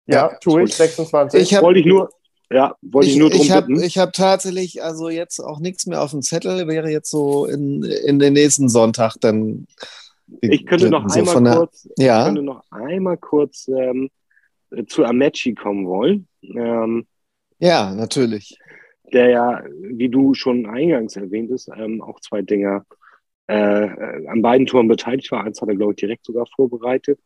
Ja, 0.07 0.31
ja 0.31 0.39
tue 0.39 0.65
ich. 0.65 0.75
26. 0.75 1.41
Ich 1.41 1.55
hab, 1.55 1.63
wollte 1.63 1.81
ich 1.81 1.87
nur, 1.87 2.11
ja, 2.51 2.75
wollte 2.83 3.09
ich, 3.09 3.15
ich 3.15 3.21
nur 3.21 3.31
drum 3.31 3.41
ich 3.41 3.51
hab, 3.53 3.69
Ich 3.69 3.99
habe 3.99 4.13
tatsächlich 4.13 4.83
also 4.83 5.09
jetzt 5.09 5.39
auch 5.39 5.61
nichts 5.61 5.87
mehr 5.87 6.03
auf 6.03 6.11
dem 6.11 6.23
Zettel, 6.23 6.67
wäre 6.67 6.91
jetzt 6.91 7.11
so 7.11 7.47
in, 7.47 7.83
in 7.83 8.19
den 8.19 8.33
nächsten 8.33 8.69
Sonntag 8.69 9.17
dann. 9.21 9.67
Ich 10.41 10.67
könnte 10.67 10.91
noch 10.91 11.09
so 11.09 11.21
einmal 11.21 11.43
der, 11.43 11.55
kurz, 11.55 11.89
ja. 11.99 12.21
ich 12.21 12.27
könnte 12.27 12.43
noch 12.43 12.65
einmal 12.73 13.17
kurz 13.17 13.69
ähm, 13.69 14.11
zu 14.89 15.05
Amechi 15.05 15.55
kommen 15.55 15.87
wollen. 15.87 16.27
Ähm, 16.43 17.07
ja, 17.61 17.95
natürlich 17.95 18.59
der 19.13 19.31
ja, 19.31 19.65
wie 19.81 20.09
du 20.09 20.35
schon 20.35 20.67
eingangs 20.67 21.17
erwähnt 21.17 21.51
hast, 21.53 21.69
ähm, 21.77 22.03
auch 22.03 22.21
zwei 22.21 22.43
Dinger 22.43 22.85
äh, 23.47 24.27
an 24.27 24.43
beiden 24.43 24.67
Toren 24.67 24.89
beteiligt 24.89 25.31
war. 25.31 25.45
Eins 25.45 25.61
hat 25.61 25.69
er, 25.69 25.77
glaube 25.77 25.93
ich, 25.93 25.97
direkt 25.97 26.25
sogar 26.25 26.47
vorbereitet. 26.47 27.21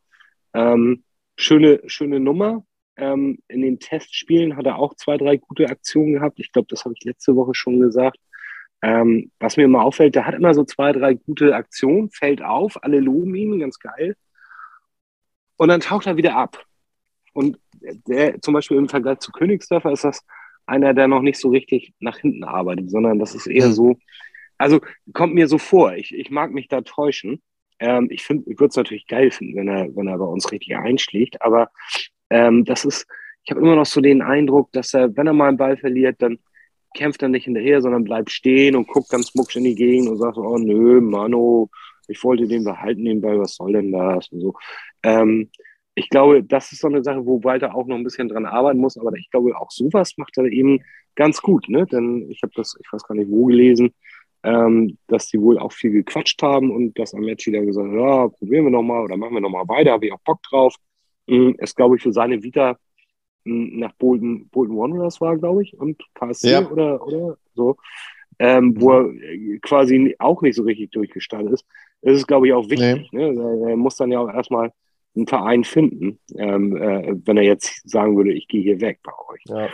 Ähm, 0.55 1.05
schöne, 1.37 1.81
schöne 1.87 2.21
Nummer. 2.21 2.65
Ähm, 2.97 3.39
in 3.49 3.63
den 3.63 3.79
Testspielen 3.79 4.57
hat 4.57 4.67
er 4.67 4.79
auch 4.79 4.95
zwei, 4.95 5.17
drei 5.17 5.37
gute 5.37 5.69
Aktionen 5.69 6.15
gehabt. 6.15 6.39
Ich 6.39 6.53
glaube, 6.53 6.69
das 6.69 6.85
habe 6.85 6.95
ich 6.97 7.05
letzte 7.05 7.37
Woche 7.37 7.55
schon 7.55 7.81
gesagt. 7.81 8.19
Ähm, 8.83 9.31
was 9.39 9.57
mir 9.57 9.65
immer 9.65 9.85
auffällt, 9.85 10.15
der 10.15 10.27
hat 10.27 10.35
immer 10.35 10.55
so 10.55 10.65
zwei, 10.65 10.93
drei 10.93 11.15
gute 11.15 11.55
Aktionen, 11.55 12.11
fällt 12.11 12.43
auf, 12.43 12.83
alle 12.83 13.01
loben 13.01 13.35
ihn, 13.35 13.59
ganz 13.59 13.79
geil. 13.79 14.17
Und 15.57 15.69
dann 15.69 15.81
taucht 15.81 16.07
er 16.07 16.17
wieder 16.17 16.37
ab. 16.37 16.65
Und 17.33 17.59
der, 18.07 18.41
zum 18.41 18.55
Beispiel 18.55 18.79
im 18.79 18.89
Vergleich 18.89 19.19
zu 19.19 19.33
Königsdörfer 19.33 19.93
ist 19.93 20.05
das 20.05 20.25
einer, 20.71 20.95
der 20.95 21.09
noch 21.09 21.23
nicht 21.23 21.39
so 21.39 21.51
richtig 21.51 21.93
nach 22.01 22.19
hinten 22.19 22.45
arbeitet, 22.45 22.91
sondern 22.91 23.19
das 23.19 23.35
ist 23.35 23.47
eher 23.47 23.73
so, 23.73 23.97
also 24.57 24.81
kommt 25.13 25.35
mir 25.35 25.49
so 25.49 25.59
vor, 25.59 25.95
ich, 25.95 26.15
ich 26.15 26.31
mag 26.31 26.53
mich 26.53 26.69
da 26.69 26.81
täuschen. 26.83 27.43
Ähm, 27.79 28.09
ich 28.11 28.23
finde, 28.23 28.51
ich 28.51 28.59
würde 28.59 28.71
es 28.71 28.77
natürlich 28.77 29.07
geil 29.07 29.31
finden, 29.31 29.57
wenn 29.57 29.69
er, 29.69 29.95
wenn 29.97 30.07
er 30.07 30.19
bei 30.19 30.25
uns 30.25 30.53
richtig 30.53 30.77
einschlägt, 30.77 31.43
aber 31.43 31.71
ähm, 32.31 32.65
das 32.65 32.85
ist, 32.85 33.07
ich 33.43 33.51
habe 33.51 33.61
immer 33.61 33.77
noch 33.77 33.87
so 33.87 34.01
den 34.01 34.23
Eindruck, 34.23 34.71
dass 34.73 34.95
er, 34.95 35.17
wenn 35.17 35.27
er 35.27 35.33
mal 35.33 35.49
einen 35.49 35.57
Ball 35.57 35.77
verliert, 35.77 36.17
dann 36.21 36.39
kämpft 36.95 37.23
er 37.23 37.29
nicht 37.29 37.45
hinterher, 37.45 37.81
sondern 37.81 38.05
bleibt 38.05 38.31
stehen 38.31 38.77
und 38.77 38.89
guckt 38.89 39.11
ganz 39.11 39.35
mucksch 39.35 39.57
in 39.57 39.65
die 39.65 39.75
Gegend 39.75 40.09
und 40.09 40.19
sagt 40.19 40.39
oh 40.39 40.59
nö, 40.59 41.01
Mano, 41.01 41.71
ich 42.09 42.23
wollte 42.25 42.47
den 42.47 42.65
behalten, 42.65 43.05
den 43.05 43.21
Ball, 43.21 43.39
was 43.39 43.55
soll 43.55 43.73
denn 43.73 43.93
das? 43.93 44.29
Und 44.29 44.41
so. 44.41 44.55
Ähm, 45.03 45.51
ich 46.01 46.09
glaube, 46.09 46.43
das 46.43 46.73
ist 46.73 46.81
so 46.81 46.89
eine 46.89 47.05
Sache, 47.05 47.27
wo 47.27 47.45
Walter 47.45 47.75
auch 47.75 47.87
noch 47.87 47.97
ein 47.97 48.05
bisschen 48.05 48.29
dran 48.29 48.47
arbeiten 48.47 48.81
muss, 48.81 48.97
aber 48.97 49.13
ich 49.17 49.31
glaube, 49.31 49.55
auch 49.55 49.71
sowas 49.71 50.17
macht 50.17 50.39
er 50.39 50.47
eben 50.47 50.81
ganz 51.15 51.43
gut, 51.43 51.69
ne? 51.69 51.85
Denn 51.85 52.31
ich 52.31 52.43
habe 52.43 52.53
das, 52.57 52.75
ich 52.81 52.91
weiß 52.91 53.03
gar 53.03 53.15
nicht 53.15 53.31
wo 53.31 53.45
gelesen, 53.45 53.93
ähm, 54.43 54.97
dass 55.09 55.27
die 55.27 55.39
wohl 55.39 55.59
auch 55.59 55.73
viel 55.73 55.91
gequatscht 55.91 56.43
haben 56.43 56.71
und 56.71 56.99
dass 56.99 57.13
Amechi 57.13 57.53
dann 57.53 57.67
gesagt 57.67 57.87
hat, 57.87 57.95
ja, 57.95 58.29
probieren 58.29 58.65
wir 58.65 58.71
nochmal 58.71 59.05
oder 59.05 59.19
machen 59.19 59.35
wir 59.35 59.43
nochmal 59.43 59.69
weiter, 59.69 59.93
habe 59.93 60.07
ich 60.07 60.13
auch 60.13 60.21
Bock 60.25 60.43
drauf. 60.45 60.75
Mhm, 61.27 61.57
ist, 61.59 61.77
glaube 61.77 61.97
ich, 61.97 62.03
für 62.03 62.15
seine 62.15 62.43
Vita 62.43 62.79
mh, 63.45 63.79
nach 63.79 63.93
Bolton, 63.99 64.49
Bolton 64.49 64.79
Wanderers 64.79 65.21
war, 65.21 65.37
glaube 65.37 65.63
ich, 65.65 65.79
und 65.79 66.03
KSC 66.15 66.51
ja. 66.51 66.71
oder, 66.71 67.07
oder 67.07 67.37
so, 67.55 67.77
ähm, 68.39 68.75
wo 68.81 68.93
er 68.93 69.13
quasi 69.61 70.17
auch 70.19 70.41
nicht 70.41 70.57
so 70.57 70.63
richtig 70.63 70.93
durchgestartet 70.93 71.53
ist. 71.53 71.67
Das 72.01 72.17
ist, 72.17 72.27
glaube 72.27 72.47
ich, 72.47 72.55
auch 72.55 72.71
wichtig. 72.71 73.11
Nee. 73.13 73.33
Ne? 73.33 73.69
Er 73.69 73.77
muss 73.77 73.97
dann 73.97 74.11
ja 74.11 74.21
auch 74.21 74.33
erstmal 74.33 74.73
einen 75.17 75.27
Verein 75.27 75.65
finden, 75.65 76.21
ähm, 76.37 76.77
äh, 76.77 77.15
wenn 77.25 77.37
er 77.37 77.43
jetzt 77.43 77.89
sagen 77.89 78.17
würde, 78.17 78.33
ich 78.33 78.47
gehe 78.47 78.63
hier 78.63 78.81
weg 78.81 79.01
bei 79.03 79.13
euch. 79.29 79.43
Ja. 79.47 79.69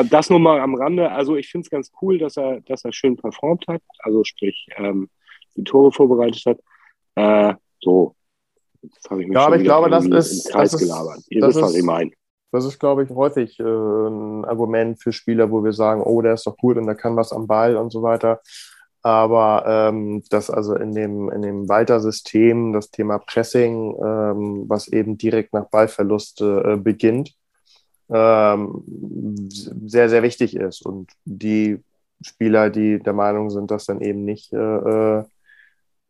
Äh, 0.00 0.04
das 0.06 0.28
nur 0.28 0.40
mal 0.40 0.60
am 0.60 0.74
Rande. 0.74 1.10
Also 1.10 1.36
ich 1.36 1.48
finde 1.48 1.66
es 1.66 1.70
ganz 1.70 1.92
cool, 2.00 2.18
dass 2.18 2.36
er, 2.36 2.60
dass 2.62 2.84
er 2.84 2.92
schön 2.92 3.16
performt 3.16 3.66
hat, 3.68 3.82
also 4.00 4.24
sprich 4.24 4.68
ähm, 4.76 5.08
die 5.56 5.64
Tore 5.64 5.92
vorbereitet 5.92 6.42
hat. 6.46 6.58
Äh, 7.14 7.54
so, 7.80 8.16
jetzt 8.82 9.08
habe 9.08 9.22
ich 9.22 9.28
mich 9.28 9.34
ja, 9.36 9.46
aber 9.46 9.56
ich 9.56 9.64
glaube, 9.64 9.88
das 9.88 10.06
ist, 10.06 10.46
im 10.46 10.52
Kreis 10.52 10.72
das 10.72 10.82
ist, 10.82 10.88
gelabert. 10.88 11.20
Ihr 11.28 11.42
wisst, 11.42 11.60
was 11.60 11.74
ich 11.76 11.84
meine. 11.84 12.10
Das 12.50 12.66
ist, 12.66 12.78
glaube 12.78 13.04
ich, 13.04 13.10
häufig 13.10 13.58
äh, 13.60 13.62
ein 13.62 14.44
Argument 14.44 15.00
für 15.00 15.12
Spieler, 15.12 15.50
wo 15.50 15.64
wir 15.64 15.72
sagen, 15.72 16.02
oh, 16.02 16.20
der 16.20 16.34
ist 16.34 16.46
doch 16.46 16.56
gut 16.56 16.76
und 16.76 16.86
der 16.86 16.96
kann 16.96 17.16
was 17.16 17.32
am 17.32 17.46
Ball 17.46 17.76
und 17.76 17.90
so 17.90 18.02
weiter. 18.02 18.40
Aber 19.02 19.64
ähm, 19.66 20.22
das 20.30 20.48
also 20.48 20.76
in 20.76 20.92
dem, 20.94 21.28
in 21.30 21.42
dem 21.42 21.68
Walter-System, 21.68 22.72
das 22.72 22.90
Thema 22.90 23.18
Pressing, 23.18 23.96
ähm, 24.00 24.64
was 24.68 24.88
eben 24.88 25.18
direkt 25.18 25.52
nach 25.52 25.68
Ballverlust 25.68 26.40
äh, 26.40 26.76
beginnt, 26.76 27.34
ähm, 28.10 28.84
sehr, 29.86 30.08
sehr 30.08 30.22
wichtig 30.22 30.54
ist. 30.54 30.86
Und 30.86 31.10
die 31.24 31.82
Spieler, 32.20 32.70
die 32.70 33.00
der 33.00 33.12
Meinung 33.12 33.50
sind, 33.50 33.70
dass 33.72 33.86
dann 33.86 34.00
eben 34.00 34.24
nicht 34.24 34.52
äh, 34.52 34.56
äh, 34.56 35.24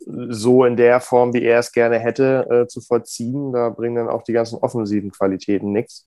so 0.05 0.65
in 0.65 0.77
der 0.77 1.01
Form, 1.01 1.33
wie 1.33 1.43
er 1.43 1.61
es 1.61 1.73
gerne 1.73 1.99
hätte, 1.99 2.47
äh, 2.51 2.67
zu 2.67 2.81
vollziehen, 2.81 3.53
da 3.53 3.71
bringen 3.71 3.97
dann 3.97 4.09
auch 4.09 4.23
die 4.23 4.33
ganzen 4.33 4.59
offensiven 4.59 5.11
Qualitäten 5.13 5.73
nichts. 5.73 6.07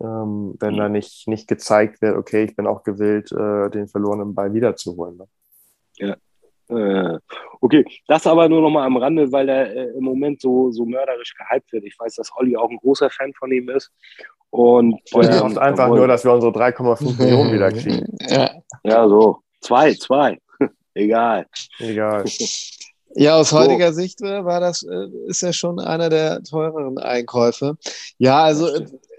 Ähm, 0.00 0.56
wenn 0.58 0.76
da 0.76 0.88
nicht, 0.88 1.28
nicht 1.28 1.48
gezeigt 1.48 2.02
wird, 2.02 2.16
okay, 2.16 2.44
ich 2.44 2.56
bin 2.56 2.66
auch 2.66 2.82
gewillt, 2.82 3.32
äh, 3.32 3.70
den 3.70 3.88
verlorenen 3.88 4.34
Ball 4.34 4.52
wiederzuholen. 4.52 5.16
Ne? 5.16 5.26
Ja. 5.96 6.16
Äh, 6.68 7.18
okay, 7.60 7.84
das 8.06 8.26
aber 8.26 8.48
nur 8.48 8.62
noch 8.62 8.70
mal 8.70 8.86
am 8.86 8.96
Rande, 8.96 9.30
weil 9.30 9.48
er 9.48 9.74
äh, 9.74 9.84
im 9.96 10.04
Moment 10.04 10.40
so, 10.40 10.70
so 10.70 10.86
mörderisch 10.86 11.34
gehypt 11.34 11.72
wird. 11.72 11.84
Ich 11.84 11.98
weiß, 11.98 12.14
dass 12.14 12.30
Olli 12.36 12.56
auch 12.56 12.70
ein 12.70 12.78
großer 12.78 13.10
Fan 13.10 13.32
von 13.34 13.52
ihm 13.52 13.68
ist. 13.68 13.90
Und 14.50 14.98
Olli 15.12 15.28
ähm, 15.28 15.40
hofft 15.40 15.58
einfach 15.58 15.88
nur, 15.88 16.08
dass 16.08 16.24
wir 16.24 16.32
unsere 16.32 16.52
3,5 16.52 17.18
Millionen 17.22 17.52
wieder 17.52 17.70
kriegen. 17.70 18.06
Ja. 18.28 18.50
ja, 18.82 19.08
so. 19.08 19.40
Zwei, 19.60 19.94
zwei. 19.94 20.38
Egal. 20.94 21.46
Egal. 21.78 22.24
Ja, 23.16 23.36
aus 23.36 23.52
heutiger 23.52 23.92
so. 23.92 24.00
Sicht 24.00 24.20
äh, 24.22 24.44
war 24.44 24.58
das, 24.58 24.82
äh, 24.82 25.06
ist 25.28 25.42
ja 25.42 25.52
schon 25.52 25.78
einer 25.78 26.08
der 26.08 26.42
teureren 26.42 26.98
Einkäufe. 26.98 27.76
Ja, 28.18 28.42
also 28.42 28.68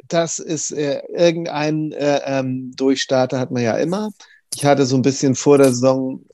das 0.09 0.39
ist 0.39 0.71
äh, 0.71 1.01
irgendein 1.13 1.93
äh, 1.93 2.19
ähm, 2.25 2.73
Durchstarter 2.75 3.39
hat 3.39 3.51
man 3.51 3.63
ja 3.63 3.77
immer. 3.77 4.09
Ich 4.53 4.65
hatte 4.65 4.85
so 4.85 4.97
ein 4.97 5.01
bisschen 5.01 5.35
vor 5.35 5.57
der 5.57 5.69
Saison 5.69 6.25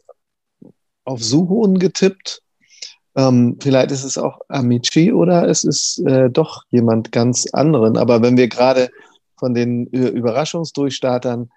auf 1.06 1.24
Suhoon 1.24 1.80
getippt. 1.80 2.42
Ähm, 3.16 3.58
vielleicht 3.62 3.92
ist 3.92 4.04
es 4.04 4.18
auch 4.18 4.40
Amici 4.48 5.12
oder 5.12 5.48
es 5.48 5.64
ist 5.64 6.00
äh, 6.06 6.30
doch 6.30 6.64
jemand 6.70 7.12
ganz 7.12 7.46
anderen. 7.52 7.98
Aber 7.98 8.22
wenn 8.22 8.38
wir 8.38 8.48
gerade 8.48 8.90
von 9.38 9.54
den 9.54 9.88
Überraschungsdurchstartern 9.88 11.50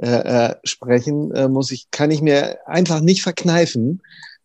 äh, 0.00 0.08
äh, 0.50 0.54
sprechen, 0.64 1.30
äh, 1.32 1.48
muss 1.48 1.70
ich, 1.70 1.90
kann 1.90 2.10
ich 2.10 2.20
mir 2.20 2.58
einfach 2.66 3.00
nicht 3.00 3.22
verkneifen, 3.22 4.02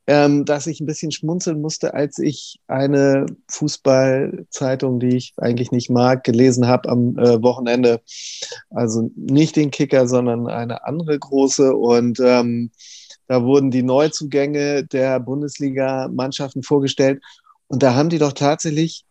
ähm, 0.08 0.46
dass 0.46 0.68
ich 0.68 0.80
ein 0.80 0.86
bisschen 0.86 1.12
schmunzeln 1.12 1.62
musste, 1.62 1.94
als 1.94 2.20
ich 2.20 2.60
eine 2.68 3.26
Fußballzeitung, 3.50 5.00
die 5.00 5.16
ich 5.16 5.34
eigentlich 5.38 5.72
nicht 5.72 5.90
mag, 5.90 6.24
gelesen 6.24 6.68
habe 6.68 6.90
am 6.90 7.18
äh, 7.18 7.42
Wochenende. 7.42 8.02
Also 8.70 9.12
nicht 9.16 9.56
den 9.56 9.72
Kicker, 9.72 10.08
sondern 10.08 10.48
eine 10.48 10.86
andere 10.86 11.20
große. 11.20 11.76
Und 11.76 12.20
ähm, 12.22 12.72
da 13.32 13.46
wurden 13.46 13.72
die 13.72 13.82
Neuzugänge 13.82 14.84
der 14.84 15.17
Bundesliga-Mannschaften 15.22 16.63
vorgestellt. 16.63 17.24
Und 17.67 17.82
da 17.82 17.96
haben 17.96 18.10
die 18.10 18.17
doch 18.17 18.34
tatsächlich 18.34 19.06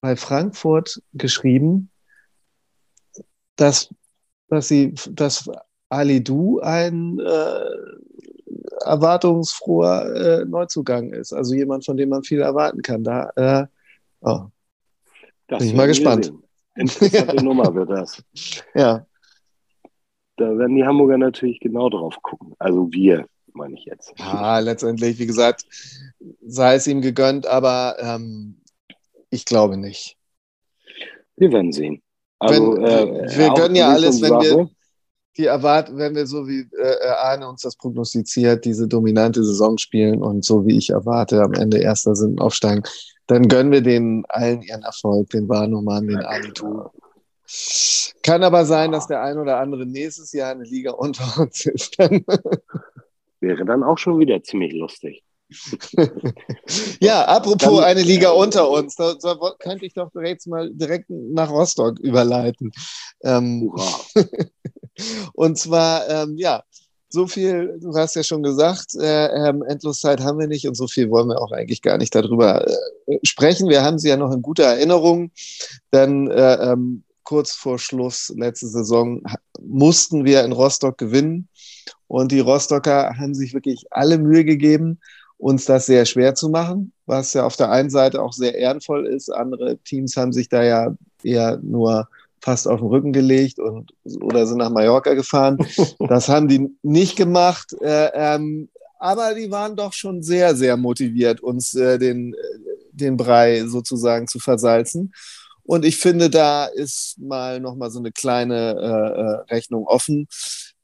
bei 0.00 0.14
Frankfurt 0.14 1.02
geschrieben, 1.14 1.90
dass, 3.56 3.92
dass 4.46 4.68
sie, 4.68 4.94
dass 5.10 5.50
Ali 5.88 6.22
Du 6.22 6.60
ein 6.60 7.18
äh, 7.18 8.84
erwartungsfroher 8.84 10.14
äh, 10.14 10.44
Neuzugang 10.44 11.12
ist. 11.12 11.32
Also 11.32 11.56
jemand, 11.56 11.84
von 11.84 11.96
dem 11.96 12.10
man 12.10 12.22
viel 12.22 12.42
erwarten 12.42 12.82
kann. 12.82 13.02
Da 13.02 13.32
äh, 13.34 13.66
oh. 14.20 14.44
bin 15.48 15.66
ich 15.66 15.74
mal 15.74 15.88
gespannt. 15.88 16.32
Interessante 16.76 17.34
Nummer 17.44 17.74
wird 17.74 17.90
das. 17.90 18.22
Ja. 18.76 19.04
Da 20.36 20.56
werden 20.56 20.76
die 20.76 20.84
Hamburger 20.84 21.18
natürlich 21.18 21.58
genau 21.58 21.90
drauf 21.90 22.22
gucken. 22.22 22.54
Also 22.60 22.92
wir 22.92 23.26
meine 23.56 23.74
ich 23.74 23.84
jetzt. 23.84 24.12
Ja, 24.18 24.58
letztendlich, 24.58 25.18
wie 25.18 25.26
gesagt, 25.26 25.64
sei 26.46 26.74
es 26.74 26.86
ihm 26.86 27.00
gegönnt, 27.00 27.46
aber 27.46 27.96
ähm, 27.98 28.60
ich 29.30 29.44
glaube 29.44 29.76
nicht. 29.76 30.16
Wir 31.36 31.52
werden 31.52 31.72
sehen. 31.72 32.02
Also, 32.38 32.76
wenn, 32.76 32.84
äh, 32.84 33.36
wir 33.36 33.50
gönnen 33.54 33.76
ja 33.76 33.88
alles, 33.88 34.20
wenn 34.20 34.32
wir 34.32 34.70
die 35.36 35.46
erwarten, 35.46 35.98
wenn 35.98 36.14
wir 36.14 36.26
so 36.26 36.46
wie 36.48 36.68
äh, 36.78 37.08
Arne 37.08 37.48
uns 37.48 37.62
das 37.62 37.76
prognostiziert, 37.76 38.64
diese 38.64 38.88
dominante 38.88 39.44
Saison 39.44 39.76
spielen 39.78 40.22
und 40.22 40.44
so 40.44 40.66
wie 40.66 40.76
ich 40.76 40.90
erwarte, 40.90 41.42
am 41.42 41.52
Ende 41.52 41.78
Erster 41.78 42.14
sind 42.14 42.40
aufsteigen, 42.40 42.82
dann 43.26 43.48
gönnen 43.48 43.72
wir 43.72 43.82
denen 43.82 44.24
allen 44.28 44.62
ihren 44.62 44.82
Erfolg, 44.82 45.30
den 45.30 45.48
Warnumann, 45.48 46.06
den 46.06 46.18
Anitu. 46.18 46.84
Kann 48.22 48.42
aber 48.42 48.64
sein, 48.64 48.92
dass 48.92 49.06
der 49.06 49.22
ein 49.22 49.38
oder 49.38 49.58
andere 49.58 49.86
nächstes 49.86 50.32
Jahr 50.32 50.52
eine 50.52 50.64
Liga 50.64 50.92
unter 50.92 51.40
uns 51.40 51.66
ist. 51.66 51.96
Wäre 53.46 53.64
dann 53.64 53.84
auch 53.84 53.96
schon 53.96 54.18
wieder 54.18 54.42
ziemlich 54.42 54.72
lustig. 54.72 55.22
ja, 57.00 57.24
apropos 57.26 57.78
dann, 57.78 57.84
eine 57.84 58.02
Liga 58.02 58.30
äh, 58.30 58.36
unter 58.36 58.68
uns, 58.68 58.96
da, 58.96 59.14
da, 59.14 59.36
könnte 59.60 59.86
ich 59.86 59.94
doch 59.94 60.10
direkt 60.10 60.44
mal 60.48 60.68
direkt 60.72 61.08
nach 61.08 61.48
Rostock 61.48 62.00
überleiten. 62.00 62.72
Ähm, 63.22 63.72
und 65.34 65.56
zwar, 65.58 66.08
ähm, 66.08 66.34
ja, 66.36 66.64
so 67.08 67.28
viel, 67.28 67.78
du 67.80 67.94
hast 67.94 68.16
ja 68.16 68.24
schon 68.24 68.42
gesagt, 68.42 68.96
äh, 68.96 69.26
ähm, 69.48 69.62
Endloszeit 69.62 70.20
haben 70.20 70.40
wir 70.40 70.48
nicht 70.48 70.66
und 70.66 70.74
so 70.74 70.88
viel 70.88 71.08
wollen 71.10 71.28
wir 71.28 71.40
auch 71.40 71.52
eigentlich 71.52 71.80
gar 71.80 71.98
nicht 71.98 72.12
darüber 72.16 72.66
äh, 72.66 73.18
sprechen. 73.22 73.68
Wir 73.68 73.84
haben 73.84 74.00
sie 74.00 74.08
ja 74.08 74.16
noch 74.16 74.32
in 74.32 74.42
guter 74.42 74.64
Erinnerung, 74.64 75.30
denn 75.92 76.28
äh, 76.28 76.72
ähm, 76.72 77.04
kurz 77.22 77.52
vor 77.52 77.78
Schluss 77.78 78.34
letzte 78.36 78.66
Saison 78.66 79.22
mussten 79.60 80.24
wir 80.24 80.44
in 80.44 80.50
Rostock 80.50 80.98
gewinnen. 80.98 81.48
Und 82.08 82.32
die 82.32 82.40
Rostocker 82.40 83.16
haben 83.18 83.34
sich 83.34 83.54
wirklich 83.54 83.84
alle 83.90 84.18
Mühe 84.18 84.44
gegeben, 84.44 85.00
uns 85.38 85.64
das 85.64 85.86
sehr 85.86 86.06
schwer 86.06 86.34
zu 86.34 86.48
machen, 86.48 86.92
was 87.04 87.34
ja 87.34 87.44
auf 87.44 87.56
der 87.56 87.70
einen 87.70 87.90
Seite 87.90 88.22
auch 88.22 88.32
sehr 88.32 88.56
ehrenvoll 88.56 89.06
ist. 89.06 89.28
Andere 89.28 89.76
Teams 89.78 90.16
haben 90.16 90.32
sich 90.32 90.48
da 90.48 90.62
ja 90.62 90.94
eher 91.22 91.58
nur 91.62 92.08
fast 92.40 92.68
auf 92.68 92.80
den 92.80 92.88
Rücken 92.88 93.12
gelegt 93.12 93.58
und 93.58 93.92
oder 94.20 94.46
sind 94.46 94.58
nach 94.58 94.70
Mallorca 94.70 95.14
gefahren. 95.14 95.58
Das 96.08 96.28
haben 96.28 96.48
die 96.48 96.68
nicht 96.82 97.16
gemacht. 97.16 97.74
Äh, 97.80 98.10
ähm, 98.14 98.68
aber 98.98 99.34
die 99.34 99.50
waren 99.50 99.76
doch 99.76 99.92
schon 99.92 100.22
sehr, 100.22 100.54
sehr 100.54 100.76
motiviert, 100.76 101.40
uns 101.40 101.74
äh, 101.74 101.98
den, 101.98 102.34
den 102.92 103.16
Brei 103.16 103.64
sozusagen 103.66 104.26
zu 104.26 104.38
versalzen. 104.38 105.12
Und 105.64 105.84
ich 105.84 105.98
finde, 105.98 106.30
da 106.30 106.66
ist 106.66 107.16
mal 107.18 107.60
nochmal 107.60 107.90
so 107.90 107.98
eine 107.98 108.12
kleine 108.12 108.76
äh, 108.78 109.20
äh 109.20 109.54
Rechnung 109.54 109.86
offen 109.86 110.28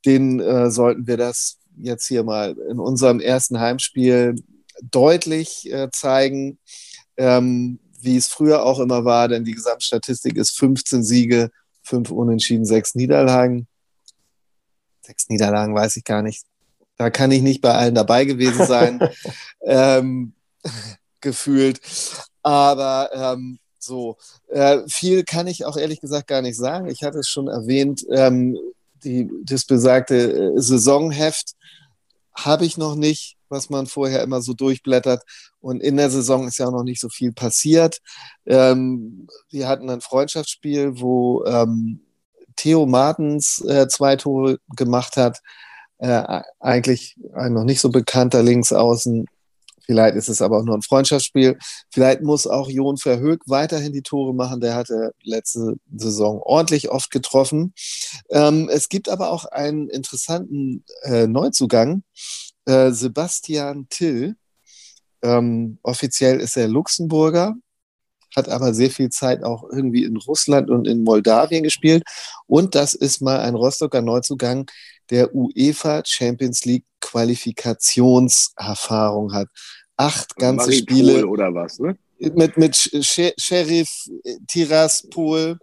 den 0.04 0.40
äh, 0.40 0.70
sollten 0.70 1.06
wir 1.06 1.16
das 1.16 1.58
jetzt 1.76 2.06
hier 2.06 2.24
mal 2.24 2.56
in 2.70 2.78
unserem 2.78 3.20
ersten 3.20 3.60
Heimspiel 3.60 4.34
deutlich 4.82 5.70
äh, 5.70 5.90
zeigen, 5.90 6.58
ähm, 7.16 7.78
wie 8.00 8.16
es 8.16 8.28
früher 8.28 8.64
auch 8.64 8.80
immer 8.80 9.04
war, 9.04 9.28
denn 9.28 9.44
die 9.44 9.52
Gesamtstatistik 9.52 10.36
ist 10.36 10.58
15 10.58 11.04
Siege, 11.04 11.50
5 11.84 12.10
Unentschieden, 12.10 12.64
6 12.64 12.96
Niederlagen. 12.96 13.68
Sechs 15.04 15.28
Niederlagen 15.28 15.74
weiß 15.74 15.96
ich 15.96 16.04
gar 16.04 16.22
nicht. 16.22 16.44
Da 16.96 17.10
kann 17.10 17.32
ich 17.32 17.42
nicht 17.42 17.60
bei 17.60 17.74
allen 17.74 17.94
dabei 17.94 18.24
gewesen 18.24 18.66
sein. 18.66 19.00
ähm, 19.62 20.34
gefühlt. 21.20 21.80
Aber 22.42 23.10
ähm, 23.12 23.58
so, 23.78 24.16
äh, 24.48 24.80
viel 24.88 25.24
kann 25.24 25.46
ich 25.46 25.64
auch 25.64 25.76
ehrlich 25.76 26.00
gesagt 26.00 26.28
gar 26.28 26.42
nicht 26.42 26.56
sagen. 26.56 26.88
Ich 26.88 27.02
hatte 27.02 27.18
es 27.18 27.28
schon 27.28 27.48
erwähnt, 27.48 28.04
ähm, 28.10 28.56
die, 29.04 29.30
das 29.44 29.64
besagte 29.64 30.16
äh, 30.16 30.60
Saisonheft 30.60 31.54
habe 32.34 32.64
ich 32.64 32.78
noch 32.78 32.94
nicht, 32.94 33.36
was 33.48 33.68
man 33.68 33.86
vorher 33.86 34.22
immer 34.22 34.40
so 34.40 34.54
durchblättert. 34.54 35.22
Und 35.60 35.82
in 35.82 35.96
der 35.96 36.10
Saison 36.10 36.48
ist 36.48 36.58
ja 36.58 36.66
auch 36.66 36.72
noch 36.72 36.84
nicht 36.84 37.00
so 37.00 37.08
viel 37.08 37.32
passiert. 37.32 37.98
Ähm, 38.46 39.28
wir 39.50 39.68
hatten 39.68 39.90
ein 39.90 40.00
Freundschaftsspiel, 40.00 41.00
wo 41.00 41.44
ähm, 41.44 42.00
Theo 42.56 42.86
Martens 42.86 43.62
äh, 43.66 43.86
zwei 43.88 44.16
Tore 44.16 44.58
gemacht 44.76 45.16
hat. 45.16 45.40
Äh, 45.98 46.42
eigentlich 46.58 47.16
ein 47.34 47.52
noch 47.52 47.64
nicht 47.64 47.80
so 47.80 47.90
bekannter 47.90 48.42
Linksaußen. 48.42 49.26
Vielleicht 49.92 50.16
ist 50.16 50.30
es 50.30 50.40
aber 50.40 50.56
auch 50.56 50.64
nur 50.64 50.74
ein 50.74 50.80
Freundschaftsspiel. 50.80 51.58
Vielleicht 51.90 52.22
muss 52.22 52.46
auch 52.46 52.70
Jon 52.70 52.96
Verhoek 52.96 53.42
weiterhin 53.46 53.92
die 53.92 54.00
Tore 54.00 54.34
machen. 54.34 54.62
Der 54.62 54.74
hatte 54.74 55.12
letzte 55.22 55.74
Saison 55.94 56.40
ordentlich 56.42 56.90
oft 56.90 57.10
getroffen. 57.10 57.74
Ähm, 58.30 58.70
es 58.72 58.88
gibt 58.88 59.10
aber 59.10 59.30
auch 59.30 59.44
einen 59.44 59.90
interessanten 59.90 60.82
äh, 61.02 61.26
Neuzugang. 61.26 62.04
Äh, 62.64 62.92
Sebastian 62.92 63.86
Till. 63.90 64.36
Ähm, 65.22 65.78
offiziell 65.82 66.40
ist 66.40 66.56
er 66.56 66.68
Luxemburger, 66.68 67.54
hat 68.34 68.48
aber 68.48 68.72
sehr 68.72 68.90
viel 68.90 69.10
Zeit 69.10 69.44
auch 69.44 69.62
irgendwie 69.70 70.04
in 70.04 70.16
Russland 70.16 70.70
und 70.70 70.88
in 70.88 71.04
Moldawien 71.04 71.62
gespielt. 71.62 72.02
Und 72.46 72.74
das 72.74 72.94
ist 72.94 73.20
mal 73.20 73.40
ein 73.40 73.54
Rostocker 73.54 74.00
Neuzugang, 74.00 74.70
der 75.10 75.34
UEFA 75.34 76.02
Champions 76.06 76.64
League 76.64 76.86
Qualifikationserfahrung 77.02 79.34
hat. 79.34 79.48
Acht 79.96 80.36
ganze 80.36 80.70
Maripol 80.70 80.96
Spiele. 80.96 81.26
oder 81.26 81.54
was, 81.54 81.78
ne? 81.78 81.96
Mit, 82.18 82.56
mit 82.56 82.76
Sheriff 82.76 83.90
Tiraspol. 84.46 85.58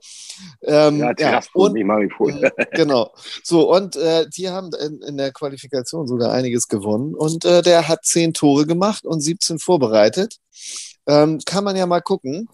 Ähm, 0.64 1.00
ja, 1.00 1.14
Tiraspol, 1.14 1.70
ja, 1.70 1.74
nicht 1.74 1.86
Maripol. 1.86 2.44
Äh, 2.44 2.66
genau. 2.74 3.14
So, 3.44 3.74
und 3.74 3.96
äh, 3.96 4.28
die 4.30 4.50
haben 4.50 4.72
in, 4.74 5.02
in, 5.02 5.18
der 5.18 5.32
Qualifikation 5.32 6.06
sogar 6.06 6.34
einiges 6.34 6.68
gewonnen. 6.68 7.16
Und 7.16 7.46
äh, 7.46 7.62
der 7.62 7.88
hat 7.88 8.04
zehn 8.04 8.34
Tore 8.34 8.66
gemacht 8.66 9.06
und 9.06 9.22
17 9.22 9.60
vorbereitet. 9.60 10.38
Ähm, 11.08 11.40
kann 11.46 11.64
man 11.64 11.78
ja 11.78 11.86
mal 11.86 12.02
gucken, 12.02 12.50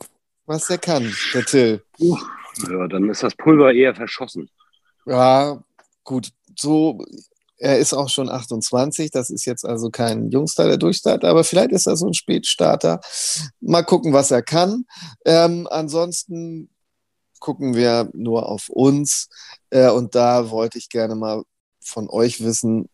was 0.46 0.68
der 0.68 0.78
kann, 0.78 1.12
der 1.34 1.46
Till. 1.46 1.82
Ja, 1.98 2.88
dann 2.88 3.10
ist 3.10 3.24
das 3.24 3.36
Pulver 3.36 3.74
eher 3.74 3.96
verschossen. 3.96 4.50
Ja, 5.06 5.64
gut. 6.04 6.30
So, 6.58 7.04
er 7.58 7.80
ist 7.80 7.94
auch 7.94 8.10
schon 8.10 8.30
28. 8.30 9.12
Das 9.12 9.30
ist 9.30 9.46
jetzt 9.46 9.66
also 9.66 9.90
kein 9.90 10.30
Jungster 10.30 10.68
der 10.68 10.78
Durchstarter, 10.78 11.30
aber 11.30 11.44
vielleicht 11.44 11.72
ist 11.72 11.88
er 11.88 11.98
so 11.98 12.08
ein 12.08 12.14
Spätstarter. 12.14 13.00
Mal 13.62 13.84
gucken, 13.84 14.14
was 14.14 14.32
er 14.32 14.42
kann. 14.42 14.86
Ähm, 15.26 15.68
ansonsten 15.70 16.70
gucken 17.40 17.76
wir 17.76 18.10
nur 18.14 18.50
auf 18.50 18.70
uns. 18.70 19.30
Äh, 19.70 19.90
und 19.90 20.16
da 20.16 20.50
wollte 20.50 20.78
ich 20.78 20.90
gerne 20.90 21.16
mal 21.16 21.44
von 21.82 22.10
euch 22.10 22.44
wissen, 22.44 22.90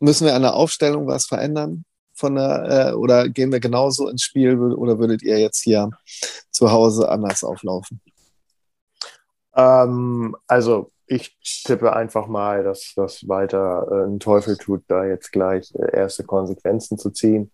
müssen 0.00 0.26
wir 0.26 0.34
an 0.34 0.42
der 0.42 0.54
Aufstellung 0.54 1.06
was 1.06 1.26
verändern? 1.26 1.84
von 2.14 2.36
der, 2.36 2.90
äh, 2.90 2.92
oder 2.92 3.28
gehen 3.28 3.52
wir 3.52 3.60
genauso 3.60 4.08
ins 4.08 4.22
Spiel 4.22 4.56
oder 4.56 4.98
würdet 4.98 5.22
ihr 5.22 5.38
jetzt 5.38 5.60
hier 5.62 5.90
zu 6.50 6.70
Hause 6.70 7.08
anders 7.08 7.42
auflaufen? 7.42 8.00
Ähm, 9.54 10.36
also 10.46 10.92
ich 11.12 11.38
tippe 11.64 11.92
einfach 11.94 12.26
mal, 12.26 12.64
dass 12.64 12.94
das 12.96 13.28
weiter 13.28 13.86
äh, 13.90 14.06
ein 14.06 14.20
Teufel 14.20 14.56
tut, 14.56 14.84
da 14.88 15.04
jetzt 15.04 15.30
gleich 15.32 15.74
äh, 15.74 15.96
erste 15.96 16.24
Konsequenzen 16.24 16.98
zu 16.98 17.10
ziehen. 17.10 17.52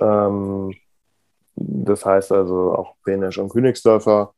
Ähm, 0.00 0.74
das 1.54 2.04
heißt 2.04 2.32
also 2.32 2.74
auch 2.74 2.96
Benesch 3.04 3.38
und 3.38 3.50
Königsdörfer, 3.50 4.34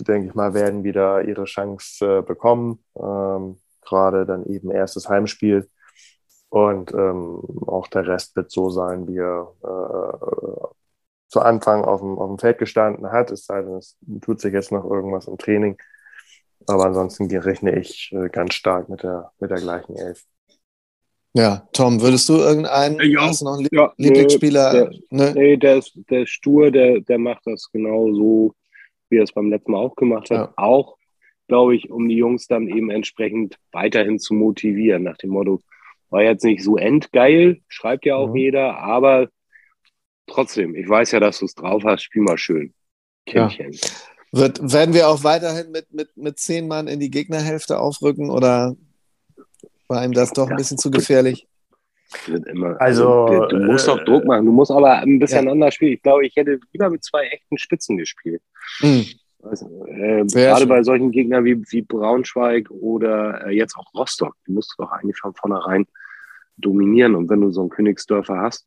denke 0.00 0.28
ich 0.28 0.34
mal, 0.34 0.54
werden 0.54 0.84
wieder 0.84 1.22
ihre 1.22 1.44
Chance 1.44 2.18
äh, 2.18 2.22
bekommen. 2.22 2.84
Ähm, 2.96 3.60
Gerade 3.82 4.26
dann 4.26 4.44
eben 4.46 4.70
erstes 4.70 5.08
Heimspiel 5.08 5.68
und 6.50 6.92
ähm, 6.92 7.42
auch 7.66 7.88
der 7.88 8.06
Rest 8.06 8.36
wird 8.36 8.50
so 8.50 8.70
sein, 8.70 9.06
wie 9.08 9.18
er 9.18 9.52
äh, 9.62 10.66
zu 11.28 11.40
Anfang 11.40 11.84
auf 11.84 12.00
dem, 12.00 12.18
auf 12.18 12.28
dem 12.28 12.38
Feld 12.38 12.58
gestanden 12.58 13.10
hat. 13.12 13.30
Es 13.30 13.46
sei 13.46 13.62
denn, 13.62 13.76
es 13.76 13.98
tut 14.22 14.40
sich 14.40 14.52
jetzt 14.52 14.72
noch 14.72 14.84
irgendwas 14.84 15.26
im 15.26 15.36
Training. 15.38 15.78
Aber 16.66 16.86
ansonsten 16.86 17.34
rechne 17.36 17.78
ich 17.78 18.12
äh, 18.12 18.28
ganz 18.28 18.54
stark 18.54 18.88
mit 18.88 19.02
der, 19.02 19.32
mit 19.40 19.50
der 19.50 19.58
gleichen 19.58 19.96
Elf. 19.96 20.24
Ja, 21.34 21.68
Tom, 21.72 22.00
würdest 22.00 22.28
du 22.28 22.34
irgendeinen, 22.34 22.98
ja, 23.00 23.26
hast 23.26 23.42
du 23.42 23.44
noch 23.44 23.58
einen 23.58 23.68
ja, 23.70 23.92
Lieblingsspieler? 23.96 24.72
Der, 24.72 24.90
ne? 25.10 25.32
Nee, 25.34 25.56
der 25.56 25.76
ist, 25.76 25.92
der 26.10 26.22
ist 26.22 26.30
stur, 26.30 26.70
der, 26.70 27.00
der 27.00 27.18
macht 27.18 27.46
das 27.46 27.70
genau 27.70 28.12
so, 28.12 28.54
wie 29.08 29.18
er 29.18 29.24
es 29.24 29.32
beim 29.32 29.50
letzten 29.50 29.72
Mal 29.72 29.78
auch 29.78 29.94
gemacht 29.94 30.30
hat. 30.30 30.48
Ja. 30.48 30.52
Auch, 30.56 30.96
glaube 31.46 31.76
ich, 31.76 31.90
um 31.90 32.08
die 32.08 32.16
Jungs 32.16 32.46
dann 32.46 32.66
eben 32.66 32.90
entsprechend 32.90 33.56
weiterhin 33.72 34.18
zu 34.18 34.34
motivieren, 34.34 35.04
nach 35.04 35.18
dem 35.18 35.30
Motto, 35.30 35.60
war 36.10 36.22
jetzt 36.22 36.44
nicht 36.44 36.64
so 36.64 36.76
endgeil, 36.76 37.60
schreibt 37.68 38.06
ja 38.06 38.16
auch 38.16 38.30
mhm. 38.30 38.36
jeder, 38.36 38.78
aber 38.78 39.28
trotzdem, 40.26 40.74
ich 40.74 40.88
weiß 40.88 41.12
ja, 41.12 41.20
dass 41.20 41.38
du 41.38 41.44
es 41.44 41.54
drauf 41.54 41.84
hast, 41.84 42.02
spiel 42.02 42.22
mal 42.22 42.38
schön. 42.38 42.74
Kännchen. 43.26 43.72
Ja. 43.72 43.88
Wird, 44.32 44.60
werden 44.72 44.94
wir 44.94 45.08
auch 45.08 45.24
weiterhin 45.24 45.70
mit, 45.70 45.92
mit, 45.92 46.16
mit 46.16 46.38
zehn 46.38 46.68
Mann 46.68 46.86
in 46.86 47.00
die 47.00 47.10
Gegnerhälfte 47.10 47.78
aufrücken 47.78 48.30
oder 48.30 48.76
war 49.88 50.04
ihm 50.04 50.12
das 50.12 50.32
doch 50.32 50.50
ein 50.50 50.56
bisschen 50.56 50.78
zu 50.78 50.90
gefährlich? 50.90 51.46
Immer, 52.26 52.80
also, 52.80 53.26
also, 53.26 53.46
du 53.48 53.58
musst 53.58 53.86
äh, 53.86 53.90
doch 53.90 54.04
Druck 54.04 54.24
machen, 54.24 54.46
du 54.46 54.52
musst 54.52 54.70
aber 54.70 54.98
ein 54.98 55.18
bisschen 55.18 55.46
ja. 55.46 55.52
anders 55.52 55.74
spielen. 55.74 55.92
Ich 55.92 56.02
glaube, 56.02 56.26
ich 56.26 56.36
hätte 56.36 56.58
lieber 56.72 56.88
mit 56.90 57.04
zwei 57.04 57.26
echten 57.26 57.58
Spitzen 57.58 57.96
gespielt. 57.98 58.42
Mhm. 58.80 59.06
Also, 59.42 59.86
äh, 59.86 60.24
gerade 60.24 60.60
schön. 60.60 60.68
bei 60.68 60.82
solchen 60.82 61.10
Gegnern 61.10 61.44
wie, 61.44 61.62
wie 61.70 61.82
Braunschweig 61.82 62.70
oder 62.70 63.46
äh, 63.46 63.56
jetzt 63.56 63.76
auch 63.76 63.92
Rostock, 63.94 64.34
die 64.46 64.52
musst 64.52 64.74
du 64.76 64.82
doch 64.82 64.90
eigentlich 64.90 65.18
von 65.18 65.34
vornherein 65.34 65.86
dominieren. 66.56 67.14
Und 67.14 67.28
wenn 67.30 67.40
du 67.40 67.50
so 67.50 67.60
einen 67.60 67.70
Königsdörfer 67.70 68.38
hast, 68.38 68.66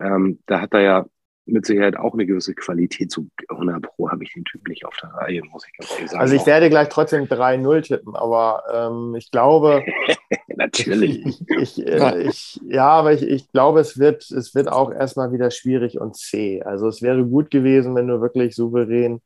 ähm, 0.00 0.40
da 0.46 0.60
hat 0.60 0.74
er 0.74 0.80
ja 0.80 1.06
mit 1.44 1.66
Sicherheit 1.66 1.96
auch 1.96 2.14
eine 2.14 2.26
gewisse 2.26 2.54
Qualität. 2.54 3.10
Zu 3.10 3.28
100 3.48 3.82
Pro 3.82 4.10
habe 4.10 4.24
ich 4.24 4.32
den 4.32 4.44
Typ 4.44 4.66
nicht 4.68 4.84
auf 4.84 4.96
der 5.02 5.10
Reihe, 5.10 5.42
muss 5.50 5.66
ich 5.66 5.76
ganz 5.76 5.92
ehrlich 5.92 6.10
sagen. 6.10 6.20
Also 6.20 6.34
ich 6.34 6.46
werde 6.46 6.70
gleich 6.70 6.88
trotzdem 6.88 7.24
3-0 7.24 7.82
tippen, 7.82 8.14
aber 8.14 8.62
ähm, 8.72 9.14
ich 9.16 9.30
glaube... 9.30 9.84
Natürlich. 10.56 11.24
Ich, 11.26 11.48
ich, 11.58 11.86
äh, 11.86 12.22
ich, 12.22 12.60
ja, 12.68 12.88
aber 12.88 13.12
ich, 13.12 13.22
ich 13.22 13.50
glaube, 13.50 13.80
es 13.80 13.98
wird, 13.98 14.30
es 14.30 14.54
wird 14.54 14.68
auch 14.68 14.92
erstmal 14.92 15.32
wieder 15.32 15.50
schwierig 15.50 15.98
und 15.98 16.16
zäh. 16.16 16.62
Also 16.62 16.88
es 16.88 17.02
wäre 17.02 17.24
gut 17.24 17.50
gewesen, 17.50 17.94
wenn 17.94 18.06
du 18.06 18.20
wirklich 18.20 18.54
souverän 18.54 19.20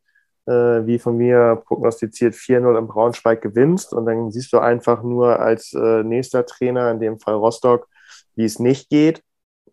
äh, 0.46 0.87
wie 0.87 0.98
von 0.98 1.16
mir 1.16 1.62
prognostiziert 1.66 2.35
4-0 2.35 2.79
im 2.79 2.87
Braunschweig 2.87 3.42
gewinnst 3.42 3.92
und 3.92 4.07
dann 4.07 4.31
siehst 4.31 4.52
du 4.52 4.59
einfach 4.59 5.02
nur 5.02 5.40
als 5.40 5.72
äh, 5.74 6.02
nächster 6.02 6.46
Trainer, 6.46 6.90
in 6.90 7.00
dem 7.00 7.18
Fall 7.18 7.35
Rostock, 7.35 7.88
wie 8.35 8.44
es 8.44 8.59
nicht 8.59 8.88
geht. 8.88 9.22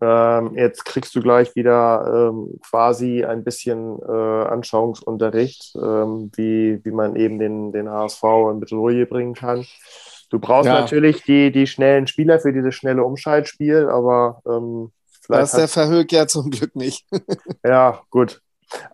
Ähm, 0.01 0.55
jetzt 0.55 0.85
kriegst 0.85 1.15
du 1.15 1.21
gleich 1.21 1.55
wieder 1.55 2.29
ähm, 2.31 2.59
quasi 2.67 3.23
ein 3.23 3.43
bisschen 3.43 3.99
äh, 4.01 4.11
Anschauungsunterricht, 4.11 5.75
ähm, 5.75 6.31
wie, 6.35 6.83
wie 6.83 6.91
man 6.91 7.15
eben 7.15 7.39
den, 7.39 7.71
den 7.71 7.89
HSV 7.89 8.23
in 8.51 8.59
Bedrohung 8.59 9.07
bringen 9.07 9.33
kann. 9.33 9.65
Du 10.29 10.39
brauchst 10.39 10.67
ja. 10.67 10.81
natürlich 10.81 11.23
die, 11.23 11.51
die 11.51 11.67
schnellen 11.67 12.07
Spieler 12.07 12.39
für 12.39 12.51
dieses 12.51 12.73
schnelle 12.75 13.03
Umschaltspiel, 13.03 13.87
aber 13.87 14.41
ähm, 14.47 14.91
vielleicht. 15.21 15.43
Das 15.43 15.53
ist 15.53 15.59
der 15.59 15.67
Verhög 15.67 16.11
ja 16.11 16.27
zum 16.27 16.49
Glück 16.49 16.75
nicht. 16.75 17.05
ja, 17.63 18.01
gut. 18.09 18.41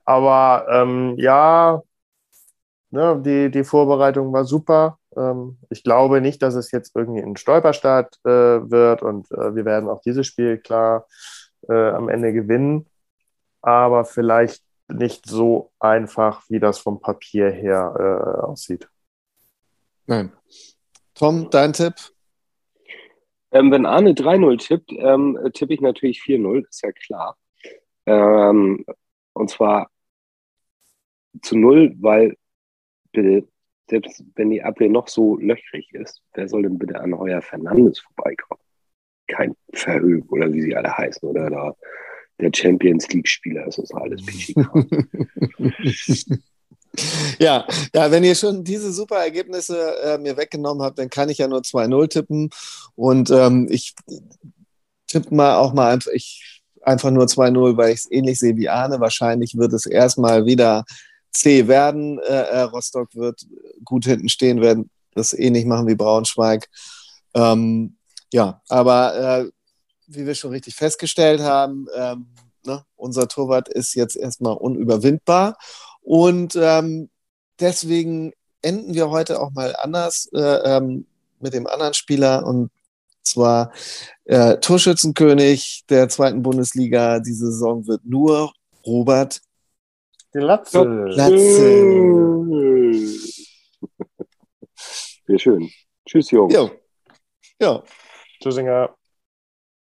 Aber 0.03 0.67
ähm, 0.69 1.15
ja, 1.17 1.81
ne, 2.91 3.21
die, 3.25 3.49
die 3.49 3.63
Vorbereitung 3.63 4.31
war 4.33 4.43
super. 4.43 4.98
Ähm, 5.19 5.57
ich 5.69 5.83
glaube 5.83 6.21
nicht, 6.21 6.41
dass 6.41 6.55
es 6.55 6.71
jetzt 6.71 6.95
irgendwie 6.95 7.21
ein 7.21 7.35
Stolperstart 7.35 8.19
äh, 8.25 8.29
wird 8.29 9.03
und 9.03 9.29
äh, 9.31 9.55
wir 9.55 9.65
werden 9.65 9.89
auch 9.89 10.01
dieses 10.01 10.25
Spiel 10.25 10.57
klar 10.57 11.05
äh, 11.67 11.89
am 11.89 12.09
Ende 12.09 12.33
gewinnen. 12.33 12.87
Aber 13.61 14.05
vielleicht 14.05 14.63
nicht 14.87 15.25
so 15.27 15.71
einfach, 15.79 16.43
wie 16.49 16.59
das 16.59 16.79
vom 16.79 17.01
Papier 17.01 17.51
her 17.51 17.93
äh, 17.99 18.41
aussieht. 18.45 18.87
Nein. 20.07 20.31
Tom, 21.13 21.49
dein 21.49 21.73
Tipp? 21.73 21.93
Ähm, 23.51 23.71
wenn 23.71 23.85
Arne 23.85 24.11
3-0 24.11 24.57
tippt, 24.59 24.91
ähm, 24.91 25.37
tippe 25.53 25.73
ich 25.73 25.81
natürlich 25.81 26.21
4-0, 26.21 26.67
ist 26.67 26.81
ja 26.81 26.91
klar. 26.91 27.37
Ähm, 28.05 28.85
und 29.33 29.49
zwar 29.49 29.89
zu 31.41 31.57
null, 31.57 31.95
weil 31.99 32.35
bitte, 33.11 33.47
selbst 33.89 34.23
wenn 34.35 34.49
die 34.49 34.63
Abwehr 34.63 34.89
noch 34.89 35.07
so 35.07 35.37
löchrig 35.37 35.93
ist, 35.93 36.21
wer 36.33 36.47
soll 36.47 36.63
denn 36.63 36.77
bitte 36.77 36.99
an 36.99 37.17
Heuer 37.17 37.41
Fernandes 37.41 37.99
vorbeikommen? 37.99 38.61
Kein 39.27 39.55
Verhög 39.73 40.31
oder 40.31 40.51
wie 40.51 40.61
sie 40.61 40.75
alle 40.75 40.95
heißen 40.95 41.27
oder 41.27 41.49
da 41.49 41.75
der 42.39 42.51
Champions 42.55 43.07
League-Spieler, 43.09 43.65
das 43.65 43.77
ist 43.77 43.93
alles 43.93 44.25
Pichi. 44.25 44.55
Ja, 47.37 47.67
ja, 47.93 48.09
wenn 48.09 48.23
ihr 48.23 48.33
schon 48.33 48.63
diese 48.63 48.91
super 48.91 49.17
Ergebnisse 49.17 49.95
äh, 50.03 50.17
mir 50.17 50.35
weggenommen 50.37 50.83
habt, 50.83 50.97
dann 50.97 51.09
kann 51.09 51.29
ich 51.29 51.37
ja 51.37 51.47
nur 51.47 51.59
2-0 51.59 52.09
tippen. 52.09 52.49
Und 52.95 53.29
ähm, 53.29 53.67
ich 53.69 53.93
tippe 55.07 55.33
mal 55.33 55.57
auch 55.57 55.73
mal 55.73 55.93
einfach, 55.93 56.11
ich 56.11 56.63
einfach 56.81 57.11
nur 57.11 57.25
2-0, 57.25 57.77
weil 57.77 57.93
ich 57.93 57.99
es 57.99 58.11
ähnlich 58.11 58.39
sehe 58.39 58.57
wie 58.57 58.69
Arne. 58.69 58.99
Wahrscheinlich 58.99 59.55
wird 59.55 59.73
es 59.73 59.85
erstmal 59.85 60.45
wieder 60.45 60.83
C 61.31 61.67
werden. 61.67 62.19
Äh, 62.19 62.33
äh, 62.33 62.61
Rostock 62.61 63.15
wird 63.15 63.45
gut 63.83 64.05
hinten 64.05 64.29
stehen, 64.29 64.61
werden 64.61 64.89
das 65.13 65.33
ähnlich 65.33 65.65
machen 65.65 65.87
wie 65.87 65.95
Braunschweig. 65.95 66.69
Ähm, 67.33 67.97
ja, 68.31 68.61
aber 68.67 69.15
äh, 69.15 69.51
wie 70.07 70.25
wir 70.25 70.35
schon 70.35 70.51
richtig 70.51 70.75
festgestellt 70.75 71.41
haben, 71.41 71.87
ähm, 71.95 72.27
ne, 72.65 72.83
unser 72.95 73.27
Torwart 73.27 73.69
ist 73.69 73.95
jetzt 73.95 74.15
erstmal 74.15 74.53
unüberwindbar. 74.53 75.57
Und 76.01 76.55
ähm, 76.55 77.09
deswegen 77.59 78.33
enden 78.61 78.93
wir 78.93 79.09
heute 79.09 79.39
auch 79.39 79.51
mal 79.51 79.75
anders 79.75 80.29
äh, 80.33 80.39
ähm, 80.39 81.05
mit 81.39 81.53
dem 81.53 81.67
anderen 81.67 81.93
Spieler 81.93 82.45
und 82.45 82.71
zwar 83.21 83.71
äh, 84.25 84.57
Torschützenkönig 84.57 85.83
der 85.89 86.09
zweiten 86.09 86.41
Bundesliga. 86.41 87.19
Diese 87.19 87.51
Saison 87.51 87.87
wird 87.87 88.03
nur 88.05 88.51
Robert 88.85 89.41
Glatze. 90.31 90.85
Glatze. 91.13 92.19
Sehr 95.25 95.39
schön. 95.39 95.69
Tschüss, 96.05 96.31
Jungs. 96.31 96.53
Ja. 96.53 96.69
ja. 97.59 97.83
Tschüssinger. 98.41 98.95